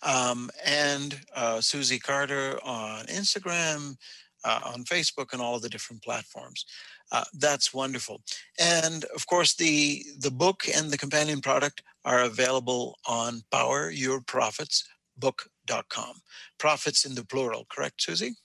um, 0.04 0.52
and 0.63 1.20
uh, 1.36 1.60
Susie 1.60 1.98
Carder 1.98 2.60
on 2.63 3.06
Instagram, 3.06 3.98
uh, 4.44 4.60
on 4.63 4.84
Facebook, 4.84 5.34
and 5.34 5.42
all 5.42 5.56
of 5.56 5.63
the 5.63 5.70
different 5.70 6.04
platforms. 6.04 6.66
Uh, 7.12 7.24
that's 7.34 7.74
wonderful. 7.74 8.22
And 8.60 9.04
of 9.16 9.28
course, 9.28 9.56
the 9.56 10.04
the 10.18 10.32
book 10.32 10.63
and 10.76 10.89
the 10.89 10.98
companion 10.98 11.42
product 11.42 11.84
are 12.06 12.22
available 12.22 12.98
on 13.08 13.44
PowerYourProfitsBook.com. 13.52 16.22
Profits 16.58 17.06
in 17.06 17.16
the 17.16 17.26
plural, 17.26 17.66
correct, 17.70 18.02
Susie? 18.02 18.36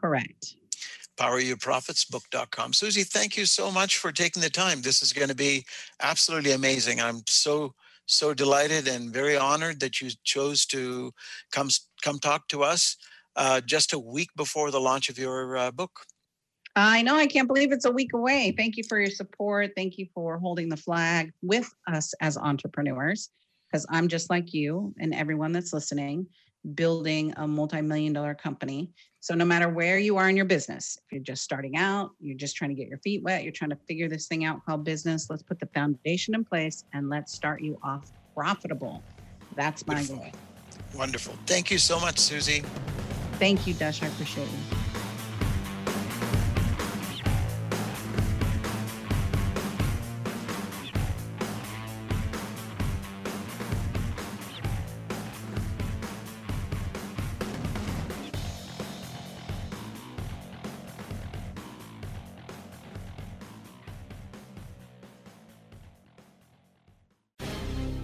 Correct. 0.00 0.54
poweryourprofitsbook.com. 1.16 2.72
Susie, 2.74 3.04
thank 3.04 3.36
you 3.36 3.46
so 3.46 3.70
much 3.70 3.96
for 3.96 4.12
taking 4.12 4.42
the 4.42 4.50
time. 4.50 4.82
This 4.82 5.02
is 5.02 5.12
going 5.12 5.28
to 5.28 5.34
be 5.34 5.64
absolutely 6.02 6.52
amazing. 6.52 7.00
I'm 7.00 7.22
so 7.26 7.74
so 8.06 8.34
delighted 8.34 8.86
and 8.86 9.12
very 9.12 9.36
honored 9.36 9.80
that 9.80 10.00
you 10.00 10.10
chose 10.22 10.64
to 10.66 11.12
come 11.50 11.68
come 12.02 12.18
talk 12.18 12.48
to 12.48 12.62
us 12.62 12.96
uh, 13.36 13.60
just 13.60 13.92
a 13.92 13.98
week 13.98 14.30
before 14.36 14.70
the 14.70 14.80
launch 14.80 15.08
of 15.08 15.18
your 15.18 15.56
uh, 15.56 15.70
book. 15.70 16.00
I 16.78 17.00
know. 17.00 17.16
I 17.16 17.26
can't 17.26 17.48
believe 17.48 17.72
it's 17.72 17.86
a 17.86 17.90
week 17.90 18.12
away. 18.12 18.52
Thank 18.54 18.76
you 18.76 18.84
for 18.86 19.00
your 19.00 19.10
support. 19.10 19.70
Thank 19.74 19.96
you 19.96 20.06
for 20.14 20.38
holding 20.38 20.68
the 20.68 20.76
flag 20.76 21.32
with 21.40 21.72
us 21.86 22.12
as 22.20 22.36
entrepreneurs, 22.36 23.30
because 23.66 23.86
I'm 23.88 24.08
just 24.08 24.28
like 24.28 24.52
you 24.52 24.94
and 24.98 25.14
everyone 25.14 25.52
that's 25.52 25.72
listening, 25.72 26.26
building 26.74 27.32
a 27.38 27.48
multi 27.48 27.80
million 27.80 28.12
dollar 28.12 28.34
company. 28.34 28.90
So, 29.20 29.34
no 29.34 29.46
matter 29.46 29.70
where 29.70 29.98
you 29.98 30.18
are 30.18 30.28
in 30.28 30.36
your 30.36 30.44
business, 30.44 30.98
if 30.98 31.12
you're 31.12 31.22
just 31.22 31.42
starting 31.42 31.78
out, 31.78 32.10
you're 32.20 32.36
just 32.36 32.56
trying 32.56 32.70
to 32.70 32.76
get 32.76 32.88
your 32.88 32.98
feet 32.98 33.22
wet, 33.22 33.42
you're 33.42 33.52
trying 33.52 33.70
to 33.70 33.78
figure 33.88 34.08
this 34.08 34.26
thing 34.26 34.44
out 34.44 34.62
called 34.66 34.84
business, 34.84 35.30
let's 35.30 35.42
put 35.42 35.58
the 35.58 35.68
foundation 35.74 36.34
in 36.34 36.44
place 36.44 36.84
and 36.92 37.08
let's 37.08 37.32
start 37.32 37.62
you 37.62 37.78
off 37.82 38.12
profitable. 38.34 39.02
That's 39.56 39.86
my 39.86 39.94
Beautiful. 39.94 40.16
goal. 40.16 40.30
Wonderful. 40.94 41.34
Thank 41.46 41.70
you 41.70 41.78
so 41.78 41.98
much, 41.98 42.18
Susie. 42.18 42.62
Thank 43.38 43.66
you, 43.66 43.72
Dush. 43.72 44.02
I 44.02 44.08
appreciate 44.08 44.46
you. 44.48 44.85